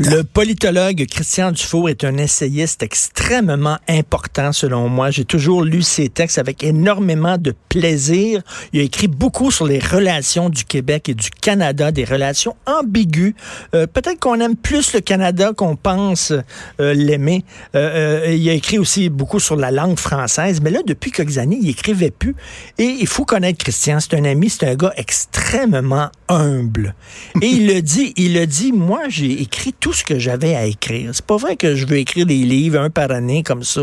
Le 0.00 0.22
politologue 0.22 1.06
Christian 1.08 1.52
Dufour 1.52 1.88
est 1.88 2.02
un 2.02 2.16
essayiste 2.16 2.82
extrêmement 2.82 3.78
important 3.88 4.50
selon 4.50 4.88
moi. 4.88 5.12
J'ai 5.12 5.24
toujours 5.24 5.62
lu 5.62 5.82
ses 5.82 6.08
textes 6.08 6.36
avec 6.36 6.64
énormément 6.64 7.38
de 7.38 7.54
plaisir. 7.68 8.42
Il 8.72 8.80
a 8.80 8.82
écrit 8.82 9.06
beaucoup 9.06 9.52
sur 9.52 9.68
les 9.68 9.78
relations 9.78 10.48
du 10.48 10.64
Québec 10.64 11.08
et 11.10 11.14
du 11.14 11.30
Canada, 11.30 11.92
des 11.92 12.04
relations 12.04 12.56
ambiguës. 12.66 13.34
Euh, 13.76 13.86
Peut-être 13.86 14.18
qu'on 14.18 14.40
aime 14.40 14.56
plus 14.56 14.92
le 14.92 15.00
Canada 15.00 15.52
qu'on 15.56 15.76
pense 15.76 16.32
euh, 16.80 16.92
l'aimer. 16.92 17.44
Euh, 17.76 18.24
euh, 18.24 18.34
il 18.34 18.48
a 18.48 18.52
écrit 18.52 18.78
aussi 18.78 19.10
beaucoup 19.10 19.38
sur 19.38 19.54
la 19.54 19.70
langue 19.70 19.96
française, 19.96 20.60
mais 20.60 20.70
là, 20.70 20.80
depuis 20.84 21.12
quelques 21.12 21.38
années, 21.38 21.58
il 21.62 21.68
écrivait 21.68 22.10
plus. 22.10 22.34
Et 22.78 22.96
il 22.98 23.06
faut 23.06 23.24
connaître 23.24 23.58
Christian. 23.58 24.00
C'est 24.00 24.14
un 24.14 24.24
ami, 24.24 24.50
c'est 24.50 24.66
un 24.66 24.74
gars 24.74 24.92
extrêmement 24.96 26.10
humble. 26.28 26.96
Et 27.40 27.46
il 27.46 27.68
le 27.68 27.80
dit, 27.80 28.12
il 28.16 28.34
le 28.34 28.44
dit, 28.44 28.72
moi, 28.88 29.02
j'ai 29.10 29.42
écrit 29.42 29.74
tout 29.74 29.92
ce 29.92 30.02
que 30.02 30.18
j'avais 30.18 30.54
à 30.54 30.64
écrire. 30.64 31.10
C'est 31.12 31.26
pas 31.26 31.36
vrai 31.36 31.56
que 31.56 31.74
je 31.74 31.84
veux 31.84 31.98
écrire 31.98 32.24
des 32.24 32.38
livres 32.38 32.80
un 32.80 32.88
par 32.88 33.10
année 33.10 33.42
comme 33.42 33.62
ça. 33.62 33.82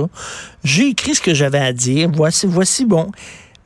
J'ai 0.64 0.88
écrit 0.88 1.14
ce 1.14 1.22
que 1.22 1.36
j'avais 1.36 1.60
à 1.60 1.74
dire. 1.74 2.10
Voici, 2.12 2.48
voici 2.48 2.86
bon. 2.86 3.12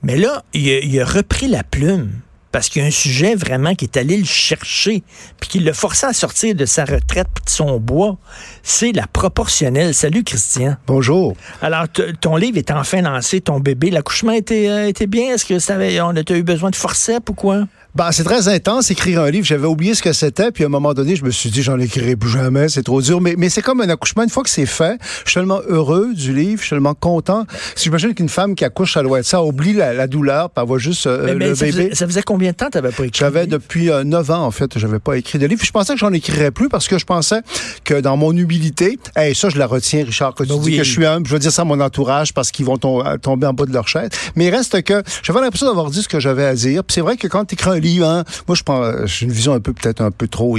Mais 0.03 0.17
là, 0.17 0.43
il 0.53 0.69
a, 0.69 0.79
il 0.79 0.99
a 0.99 1.05
repris 1.05 1.47
la 1.47 1.63
plume 1.63 2.11
parce 2.51 2.67
qu'il 2.67 2.81
y 2.81 2.85
a 2.85 2.89
un 2.89 2.91
sujet 2.91 3.35
vraiment 3.35 3.73
qui 3.73 3.85
est 3.85 3.95
allé 3.95 4.17
le 4.17 4.25
chercher, 4.25 5.01
puis 5.39 5.49
qui 5.49 5.59
l'a 5.59 5.71
forcé 5.71 6.07
à 6.07 6.11
sortir 6.11 6.55
de 6.55 6.65
sa 6.65 6.83
retraite 6.83 7.27
puis 7.33 7.45
de 7.45 7.49
son 7.49 7.79
bois. 7.79 8.17
C'est 8.61 8.91
la 8.91 9.07
proportionnelle. 9.07 9.93
Salut, 9.93 10.25
Christian. 10.25 10.75
Bonjour. 10.87 11.37
Alors, 11.61 11.85
ton 12.19 12.35
livre 12.35 12.57
est 12.57 12.71
enfin 12.71 13.01
lancé, 13.01 13.39
ton 13.39 13.61
bébé. 13.61 13.91
L'accouchement 13.91 14.33
était, 14.33 14.67
euh, 14.67 14.87
était 14.89 15.07
bien? 15.07 15.35
Est-ce 15.35 15.45
que 15.45 15.59
ça 15.59 15.75
avait, 15.75 16.01
on 16.01 16.09
a 16.09 16.31
eu 16.31 16.43
besoin 16.43 16.69
de 16.69 16.75
forceps 16.75 17.29
ou 17.29 17.33
quoi? 17.33 17.63
Ben, 17.99 18.13
c'est 18.13 18.23
très 18.23 18.47
intense, 18.47 18.89
écrire 18.91 19.21
un 19.21 19.29
livre. 19.29 19.45
J'avais 19.45 19.67
oublié 19.67 19.93
ce 19.93 20.01
que 20.01 20.13
c'était, 20.13 20.51
puis 20.53 20.63
à 20.63 20.67
un 20.67 20.69
moment 20.69 20.93
donné, 20.93 21.17
je 21.17 21.25
me 21.25 21.31
suis 21.31 21.49
dit, 21.49 21.61
j'en 21.61 21.77
écrirai 21.77 22.15
plus 22.15 22.29
jamais, 22.29 22.69
c'est 22.69 22.81
trop 22.81 23.01
dur. 23.01 23.19
Mais, 23.19 23.35
mais 23.37 23.49
c'est 23.49 23.61
comme 23.61 23.81
un 23.81 23.89
accouchement. 23.89 24.23
Une 24.23 24.29
fois 24.29 24.41
que 24.43 24.49
c'est 24.49 24.65
fait, 24.65 24.97
je 25.25 25.31
suis 25.31 25.33
tellement 25.41 25.59
heureux 25.67 26.13
du 26.13 26.33
livre, 26.33 26.61
je 26.61 26.67
suis 26.67 26.69
tellement 26.69 26.93
content. 26.93 27.45
Si 27.75 27.83
j'imagine 27.83 28.13
qu'une 28.13 28.29
femme 28.29 28.55
qui 28.55 28.63
accouche, 28.63 28.93
ça 28.93 29.03
doit 29.03 29.19
être 29.19 29.25
ça, 29.25 29.43
oublie 29.43 29.73
la, 29.73 29.91
la 29.91 30.07
douleur, 30.07 30.49
puis 30.49 30.61
elle 30.61 30.67
voit 30.69 30.77
juste 30.77 31.07
euh, 31.07 31.25
mais, 31.25 31.35
mais 31.35 31.47
le 31.49 31.55
ça 31.55 31.65
bébé. 31.65 31.77
Faisait, 31.89 31.95
ça 31.95 32.07
faisait 32.07 32.21
combien 32.21 32.51
de 32.51 32.55
temps 32.55 32.69
t'avais 32.69 32.91
pas 32.93 33.03
écrit? 33.03 33.19
J'avais 33.19 33.47
depuis 33.47 33.89
euh, 33.91 34.05
9 34.05 34.31
ans, 34.31 34.45
en 34.45 34.51
fait, 34.51 34.79
j'avais 34.79 34.99
pas 34.99 35.17
écrit 35.17 35.37
de 35.37 35.45
livre. 35.45 35.61
Je 35.61 35.71
pensais 35.71 35.91
que 35.91 35.99
j'en 35.99 36.13
écrirais 36.13 36.51
plus 36.51 36.69
parce 36.69 36.87
que 36.87 36.97
je 36.99 37.05
pensais 37.05 37.41
que 37.83 37.99
dans 37.99 38.15
mon 38.15 38.31
humilité, 38.31 38.97
et 39.21 39.33
ça, 39.33 39.49
je 39.49 39.57
la 39.57 39.67
retiens, 39.67 40.05
Richard, 40.05 40.35
que 40.35 40.43
tu 40.43 40.49
Ben 40.51 40.59
dis 40.59 40.69
oui. 40.69 40.77
que 40.77 40.83
je 40.85 40.89
suis 40.89 41.05
humble, 41.05 41.27
je 41.27 41.33
veux 41.33 41.39
dire 41.39 41.51
ça 41.51 41.63
à 41.63 41.65
mon 41.65 41.81
entourage 41.81 42.33
parce 42.33 42.51
qu'ils 42.51 42.65
vont 42.65 42.77
tom- 42.77 43.03
tomber 43.21 43.45
en 43.47 43.53
bas 43.53 43.65
de 43.65 43.73
leur 43.73 43.89
chaise. 43.89 44.07
Mais 44.37 44.45
il 44.45 44.55
reste 44.55 44.81
que 44.83 45.03
j'avais 45.21 45.41
l'impression 45.41 45.67
d'avoir 45.67 45.89
dit 45.91 46.01
ce 46.01 46.07
que 46.07 46.21
j'avais 46.21 46.45
à 46.45 46.55
dire. 46.55 46.81
Puis 46.85 46.93
c'est 46.93 47.01
vrai 47.01 47.17
que 47.17 47.27
quand 47.27 47.43
tu 47.43 47.55
écris 47.55 47.69
un 47.71 47.73
livre, 47.75 47.88
hein, 48.03 48.23
moi, 48.47 48.55
je 48.55 48.63
pense, 48.63 49.05
j'ai 49.05 49.25
une 49.25 49.31
vision 49.31 49.53
un 49.53 49.59
peu, 49.59 49.73
peut-être 49.73 50.01
un 50.01 50.11
peu 50.11 50.27
trop 50.27 50.57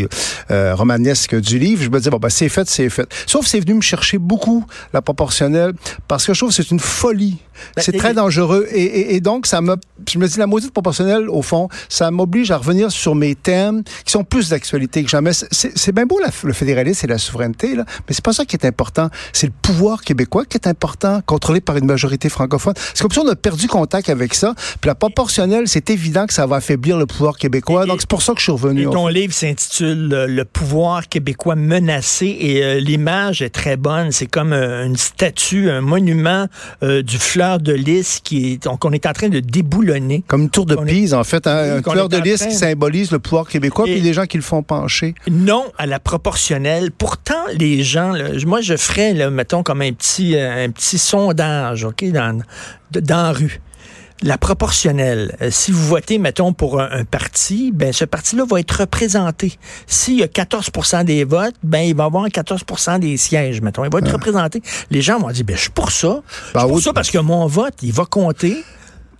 euh, 0.51 0.75
romanesque 0.75 1.39
du 1.41 1.59
livre. 1.59 1.83
Je 1.83 1.89
me 1.89 2.01
dis, 2.01 2.11
bon, 2.11 2.19
ben, 2.19 2.29
c'est 2.29 2.49
fait, 2.49 2.69
c'est 2.69 2.91
fait. 2.91 3.09
Sauf 3.27 3.45
que 3.45 3.51
c'est 3.51 3.61
venu 3.61 3.75
me 3.75 3.81
chercher 3.81 4.19
beaucoup, 4.19 4.65
la 4.93 5.03
proportionnelle, 5.03 5.73
parce 6.09 6.27
que 6.27 6.35
je 6.35 6.41
trouve 6.41 6.51
que 6.51 6.63
c'est 6.63 6.71
une 6.71 6.81
folie. 6.81 7.39
Ben, 7.77 7.83
c'est 7.83 7.93
très 7.93 8.15
dangereux. 8.15 8.67
Et, 8.73 8.83
et, 8.83 9.15
et 9.17 9.21
donc, 9.21 9.47
ça 9.47 9.61
me, 9.61 9.77
je 10.11 10.19
me 10.19 10.27
dis, 10.29 10.39
la 10.39 10.47
maudite 10.47 10.73
proportionnelle, 10.73 11.29
au 11.29 11.43
fond, 11.43 11.69
ça 11.89 12.11
m'oblige 12.11 12.51
à 12.51 12.57
revenir 12.57 12.91
sur 12.91 13.15
mes 13.15 13.35
thèmes 13.35 13.83
qui 14.05 14.13
sont 14.13 14.25
plus 14.25 14.49
d'actualité 14.51 15.03
que 15.05 15.09
jamais. 15.11 15.33
C'est- 15.33 15.93
bien 15.93 16.07
beau 16.07 16.21
la- 16.21 16.31
le 16.45 16.53
fédéralisme 16.53 17.07
et 17.07 17.09
la 17.09 17.19
souveraineté, 17.19 17.75
là, 17.75 17.85
mais 18.09 18.15
c'est 18.15 18.25
pas 18.25 18.33
ça 18.33 18.45
qui 18.45 18.55
est 18.57 18.65
important. 18.65 19.09
C'est 19.33 19.49
le 19.49 19.53
pouvoir 19.61 20.03
québécois 20.03 20.45
qui 20.45 20.57
est 20.57 20.67
important, 20.69 21.21
contrôlé 21.27 21.61
par 21.61 21.77
une 21.77 21.87
majorité 21.87 22.29
francophone. 22.29 22.75
C'est 22.95 23.03
comme 23.03 23.11
si 23.11 23.19
on 23.19 23.29
a 23.29 23.35
perdu 23.37 23.67
contact 23.67 24.09
avec 24.09 24.35
ça. 24.35 24.55
Puis 24.81 24.89
la 24.89 24.95
proportionnelle, 24.95 25.67
c'est 25.67 25.91
évident 25.91 26.27
que 26.27 26.33
ça 26.33 26.47
va 26.47 26.57
affaiblir 26.57 26.97
le 26.97 27.07
pouvoir 27.07 27.37
québécois. 27.37 27.85
Et- 27.85 27.89
donc, 27.89 28.01
c'est 28.01 28.09
pour 28.09 28.23
ça 28.23 28.33
que 28.35 28.39
je 28.39 28.45
suis 28.45 28.53
revenu. 28.53 28.83
Et 28.83 28.85
ton 28.85 29.09
livre 29.09 29.33
s'intitule 29.35 30.11
euh, 30.13 30.27
Le 30.29 30.45
pouvoir 30.45 31.09
québécois 31.09 31.57
menacé 31.57 32.27
et 32.39 32.63
euh, 32.63 32.79
l'image 32.81 33.43
est 33.43 33.51
très 33.51 33.77
bonne. 33.77 34.13
C'est 34.13 34.27
comme 34.27 34.53
euh, 34.53 34.87
une 34.87 34.97
statue, 34.97 35.71
un 35.71 35.81
monument 35.81 36.47
du 36.83 37.19
fleur 37.51 37.61
de 37.61 37.73
lys 37.73 38.21
qui 38.23 38.53
est, 38.53 38.69
qu'on 38.79 38.93
est 38.93 39.07
en 39.07 39.13
train 39.13 39.29
de 39.29 39.41
déboulonner. 39.41 40.23
Comme 40.27 40.43
une 40.43 40.51
tour 40.51 40.67
de 40.67 40.75
est- 40.75 40.85
Pise, 40.87 41.15
en 41.15 41.25
fait, 41.25 41.47
hein, 41.47 41.63
Oui, 41.65 41.71
un 41.79 41.83
qu'on 41.83 41.93
fleur 41.93 42.09
de 42.09 42.19
lys 42.19 42.45
qui 42.45 42.55
symbolise 42.55 43.11
le 43.11 43.19
pouvoir 43.19 43.49
québécois, 43.49 43.87
Et- 43.89 43.93
puis 43.95 44.01
les 44.01 44.13
gens 44.13 44.27
qui 44.27 44.37
le 44.37 44.43
font 44.43 44.63
pencher. 44.63 45.15
Non 45.31 45.65
à 45.79 45.87
la 45.87 45.99
proportionnelle. 46.01 46.91
Pourtant, 46.93 47.35
les 47.59 47.83
gens, 47.83 48.11
là, 48.13 48.29
moi, 48.47 48.61
je 48.61 48.77
ferais, 48.77 49.15
là, 49.15 49.31
mettons, 49.31 49.63
comme 49.63 49.83
un 49.83 49.93
petit, 49.93 50.37
euh, 50.37 50.65
un 50.65 50.71
petit 50.71 50.99
sondage, 50.99 51.85
OK, 51.85 52.05
dans, 52.13 52.41
dans 52.93 53.23
la 53.23 53.33
rue. 53.33 53.61
La 54.23 54.37
proportionnelle, 54.37 55.35
euh, 55.41 55.49
si 55.51 55.73
vous 55.73 55.87
votez, 55.87 56.19
mettons, 56.19 56.53
pour 56.53 56.79
un, 56.81 56.89
un 56.91 57.05
parti, 57.05 57.73
ben 57.73 57.93
ce 57.93 58.05
parti-là 58.05 58.45
va 58.49 58.61
être 58.61 58.81
représenté. 58.81 59.59
S'il 59.87 60.19
y 60.19 60.23
a 60.23 60.27
14% 60.27 61.05
des 61.05 61.25
votes, 61.25 61.55
ben 61.63 61.81
il 61.81 61.95
va 61.95 62.05
avoir 62.05 62.27
14% 62.27 62.99
des 62.99 63.17
sièges, 63.17 63.63
mettons. 63.63 63.85
Il 63.85 63.91
va 63.91 63.99
être 64.01 64.13
représenté. 64.13 64.63
Les 64.91 65.01
gens 65.01 65.19
vont 65.19 65.31
dire, 65.31 65.45
ben 65.45 65.57
je 65.57 65.63
suis 65.63 65.71
pour 65.71 65.91
ça. 65.91 66.21
Je 66.49 66.53
Ben 66.53 66.61
suis 66.61 66.69
pour 66.69 66.77
oui. 66.77 66.83
ça 66.83 66.93
parce 66.93 67.11
que 67.11 67.19
mon 67.19 67.47
vote, 67.47 67.75
il 67.83 67.93
va 67.93 68.05
compter. 68.05 68.63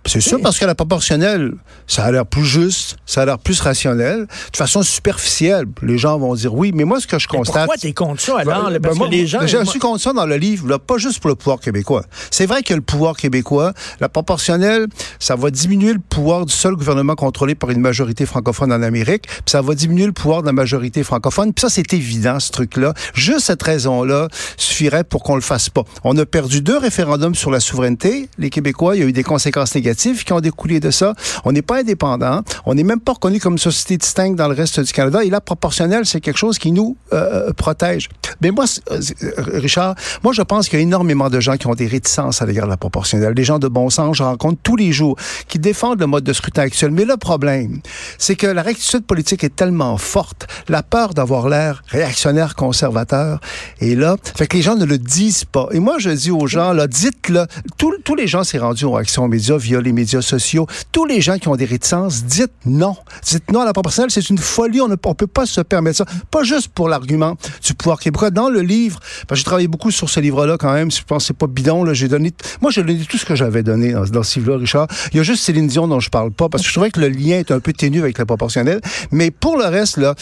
C'est 0.05 0.19
sûr 0.19 0.41
parce 0.41 0.57
que 0.57 0.65
la 0.65 0.73
proportionnelle, 0.73 1.53
ça 1.85 2.05
a 2.05 2.11
l'air 2.11 2.25
plus 2.25 2.43
juste, 2.43 2.97
ça 3.05 3.21
a 3.21 3.25
l'air 3.25 3.37
plus 3.37 3.59
rationnel. 3.59 4.25
De 4.51 4.57
façon 4.57 4.81
superficielle, 4.81 5.65
les 5.83 5.97
gens 5.99 6.17
vont 6.17 6.33
dire 6.33 6.53
oui, 6.53 6.71
mais 6.73 6.85
moi, 6.85 6.99
ce 6.99 7.05
que 7.05 7.19
je 7.19 7.27
Mais 7.31 7.37
constate... 7.37 7.65
pourquoi 7.65 7.77
t'es 7.77 7.93
contre 7.93 8.19
ça, 8.19 8.39
alors? 8.39 8.71
Ben, 8.71 8.79
parce 8.81 8.97
ben, 8.97 9.05
que 9.05 9.11
les 9.11 9.27
gens... 9.27 9.45
Je 9.45 9.57
moi- 9.57 9.65
suis 9.65 9.79
contre 9.79 10.01
ça 10.01 10.11
dans 10.11 10.25
le 10.25 10.37
livre, 10.37 10.67
là, 10.67 10.79
pas 10.79 10.97
juste 10.97 11.19
pour 11.19 11.29
le 11.29 11.35
pouvoir 11.35 11.59
québécois. 11.59 12.03
C'est 12.31 12.47
vrai 12.47 12.63
que 12.63 12.73
le 12.73 12.81
pouvoir 12.81 13.15
québécois, 13.15 13.73
la 13.99 14.09
proportionnelle, 14.09 14.87
ça 15.19 15.35
va 15.35 15.51
diminuer 15.51 15.93
le 15.93 15.99
pouvoir 15.99 16.45
du 16.47 16.53
seul 16.53 16.75
gouvernement 16.75 17.15
contrôlé 17.15 17.53
par 17.53 17.69
une 17.69 17.79
majorité 17.79 18.25
francophone 18.25 18.73
en 18.73 18.81
Amérique, 18.81 19.27
puis 19.27 19.41
ça 19.45 19.61
va 19.61 19.75
diminuer 19.75 20.07
le 20.07 20.13
pouvoir 20.13 20.41
de 20.41 20.47
la 20.47 20.53
majorité 20.53 21.03
francophone. 21.03 21.53
Puis 21.53 21.61
ça, 21.61 21.69
c'est 21.69 21.93
évident, 21.93 22.39
ce 22.39 22.51
truc-là. 22.51 22.95
Juste 23.13 23.41
cette 23.45 23.61
raison-là 23.61 24.29
suffirait 24.57 25.03
pour 25.03 25.21
qu'on 25.21 25.35
le 25.35 25.41
fasse 25.41 25.69
pas. 25.69 25.83
On 26.03 26.17
a 26.17 26.25
perdu 26.25 26.61
deux 26.61 26.77
référendums 26.77 27.35
sur 27.35 27.51
la 27.51 27.59
souveraineté. 27.59 28.29
Les 28.39 28.49
Québécois, 28.49 28.95
il 28.95 28.99
y 28.99 29.03
a 29.03 29.07
eu 29.07 29.13
des 29.13 29.23
conséquences 29.23 29.75
négatives 29.75 29.90
qui 29.93 30.33
ont 30.33 30.39
découlé 30.39 30.79
de 30.79 30.91
ça. 30.91 31.13
On 31.45 31.51
n'est 31.51 31.61
pas 31.61 31.79
indépendant. 31.79 32.41
On 32.65 32.73
n'est 32.73 32.83
même 32.83 32.99
pas 32.99 33.13
reconnu 33.13 33.39
comme 33.39 33.57
société 33.57 33.97
distincte 33.97 34.37
dans 34.37 34.47
le 34.47 34.55
reste 34.55 34.79
du 34.79 34.91
Canada. 34.91 35.23
Et 35.23 35.29
la 35.29 35.41
proportionnelle, 35.41 36.05
c'est 36.05 36.21
quelque 36.21 36.37
chose 36.37 36.57
qui 36.57 36.71
nous 36.71 36.97
euh, 37.13 37.51
protège. 37.53 38.09
Mais 38.41 38.51
moi, 38.51 38.65
c'est- 38.67 38.81
euh, 38.91 39.31
Richard, 39.37 39.95
moi, 40.23 40.33
je 40.33 40.41
pense 40.41 40.67
qu'il 40.67 40.79
y 40.79 40.81
a 40.81 40.83
énormément 40.83 41.29
de 41.29 41.39
gens 41.39 41.57
qui 41.57 41.67
ont 41.67 41.75
des 41.75 41.87
réticences 41.87 42.41
à 42.41 42.45
l'égard 42.45 42.65
de 42.65 42.71
la 42.71 42.77
proportionnelle. 42.77 43.33
Des 43.33 43.43
gens 43.43 43.59
de 43.59 43.67
bon 43.67 43.89
sens, 43.89 44.17
je 44.17 44.23
rencontre 44.23 44.59
tous 44.63 44.75
les 44.75 44.91
jours, 44.91 45.15
qui 45.47 45.59
défendent 45.59 45.99
le 45.99 46.07
mode 46.07 46.23
de 46.23 46.33
scrutin 46.33 46.63
actuel. 46.63 46.91
Mais 46.91 47.05
le 47.05 47.17
problème, 47.17 47.81
c'est 48.17 48.35
que 48.35 48.47
la 48.47 48.61
rectitude 48.61 49.05
politique 49.05 49.43
est 49.43 49.55
tellement 49.55 49.97
forte, 49.97 50.47
la 50.69 50.83
peur 50.83 51.13
d'avoir 51.13 51.49
l'air 51.49 51.83
réactionnaire, 51.87 52.55
conservateur, 52.55 53.39
est 53.79 53.95
là. 53.95 54.15
Fait 54.35 54.47
que 54.47 54.57
les 54.57 54.63
gens 54.63 54.75
ne 54.75 54.85
le 54.85 54.97
disent 54.97 55.45
pas. 55.45 55.67
Et 55.71 55.79
moi, 55.79 55.95
je 55.99 56.09
dis 56.09 56.31
aux 56.31 56.47
gens, 56.47 56.73
là, 56.73 56.87
dites-le. 56.87 57.45
Tous, 57.77 58.15
les 58.15 58.27
gens 58.27 58.43
s'est 58.43 58.57
rendu 58.57 58.85
aux 58.85 58.97
actions 58.97 59.27
médias 59.27 59.57
via 59.57 59.79
les 59.81 59.91
médias 59.93 60.21
sociaux. 60.21 60.67
Tous 60.91 61.05
les 61.05 61.21
gens 61.21 61.37
qui 61.37 61.47
ont 61.47 61.55
des 61.55 61.65
réticences, 61.65 62.23
dites 62.23 62.51
non. 62.65 62.95
Dites 63.23 63.51
non 63.51 63.61
à 63.61 63.65
la 63.65 63.73
proportionnelle. 63.73 64.11
C'est 64.11 64.29
une 64.29 64.37
folie. 64.37 64.81
On 64.81 64.87
ne 64.87 64.95
peut 64.95 65.27
pas 65.27 65.45
se 65.45 65.61
permettre 65.61 65.97
ça. 65.97 66.05
Pas 66.29 66.43
juste 66.43 66.69
pour 66.69 66.89
l'argument 66.89 67.35
du 67.63 67.73
pouvoir 67.73 67.99
québécois. 67.99 68.30
Dans 68.31 68.49
le 68.49 68.61
livre, 68.61 68.99
parce 69.27 69.29
que 69.29 69.35
j'ai 69.37 69.43
travaillé 69.43 69.67
beaucoup 69.67 69.91
sur 69.91 70.09
ce 70.09 70.19
livre-là 70.19 70.57
quand 70.57 70.73
même. 70.73 70.91
Je 70.91 71.01
pense 71.03 71.23
que 71.23 71.27
c'est 71.27 71.37
pas 71.37 71.47
bidon. 71.47 71.83
Là, 71.83 71.93
j'ai 71.93 72.07
donné, 72.07 72.31
moi, 72.61 72.71
j'ai 72.71 72.83
donné 72.83 72.99
tout 72.99 73.17
ce 73.17 73.25
que 73.25 73.35
j'avais 73.35 73.63
donné 73.63 73.93
dans, 73.93 74.05
dans 74.05 74.23
ce 74.23 74.39
livre-là, 74.39 74.57
Richard. 74.57 74.87
Il 75.11 75.17
y 75.17 75.19
a 75.19 75.23
juste 75.23 75.43
Céline 75.43 75.67
Dion 75.67 75.87
dont 75.87 75.99
je 75.99 76.09
parle 76.09 76.31
pas 76.31 76.49
parce 76.49 76.63
que 76.63 76.69
je 76.69 76.73
trouvais 76.73 76.91
que 76.91 76.99
le 76.99 77.09
lien 77.09 77.39
est 77.39 77.51
un 77.51 77.59
peu 77.59 77.73
ténu 77.73 77.99
avec 77.99 78.17
la 78.17 78.25
proportionnelle. 78.25 78.81
Mais 79.11 79.31
pour 79.31 79.57
le 79.57 79.65
reste, 79.65 79.97
là, 79.97 80.15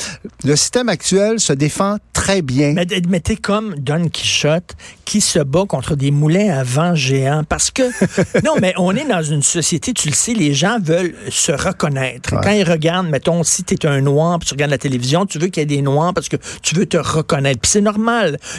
le 0.44 0.56
système 0.56 0.90
actuel 0.90 1.40
se 1.40 1.54
défend 1.54 1.98
très 2.14 2.42
bien. 2.42 2.74
Mais, 2.74 2.86
mais 3.08 3.20
t'es 3.20 3.38
comme 3.38 3.76
Don 3.76 4.10
Quichotte 4.10 4.76
qui 5.06 5.22
se 5.22 5.40
bat 5.40 5.66
contre 5.68 5.96
des 5.96 6.12
moulins 6.12 6.50
à 6.50 6.64
vent 6.64 6.96
géants. 6.96 7.44
Parce 7.48 7.72
que, 7.72 7.84
non, 8.44 8.56
mais 8.62 8.74
on 8.78 8.96
est 8.96 9.08
dans 9.08 9.24
une 9.24 9.42
société, 9.42 9.94
tu 9.94 10.10
le 10.10 10.14
sais, 10.14 10.34
les 10.34 10.54
gens 10.54 10.78
veulent 10.82 11.16
se 11.30 11.52
reconnaître. 11.52 12.34
Ouais. 12.34 12.42
Quand 12.44 12.52
ils 12.52 12.70
regardent, 12.70 13.10
mettons, 13.10 13.44
si 13.44 13.64
tu 13.64 13.74
es 13.74 13.86
un 13.86 14.02
noir, 14.02 14.40
puis 14.40 14.48
tu 14.48 14.54
regardes 14.54 14.72
la 14.72 14.78
télévision, 14.78 15.26
tu 15.26 15.40
veux 15.40 15.48
qu'il 15.48 15.62
y 15.62 15.64
ait 15.64 15.78
des 15.78 15.82
noirs 15.82 16.14
parce 16.14 16.30
que 16.30 16.38
tu 16.62 16.76
veux 16.76 16.86
te 16.86 16.98
reconnaître. 16.98 17.62
Puis 17.62 17.72
c'est 17.72 17.82
normal. 17.82 17.99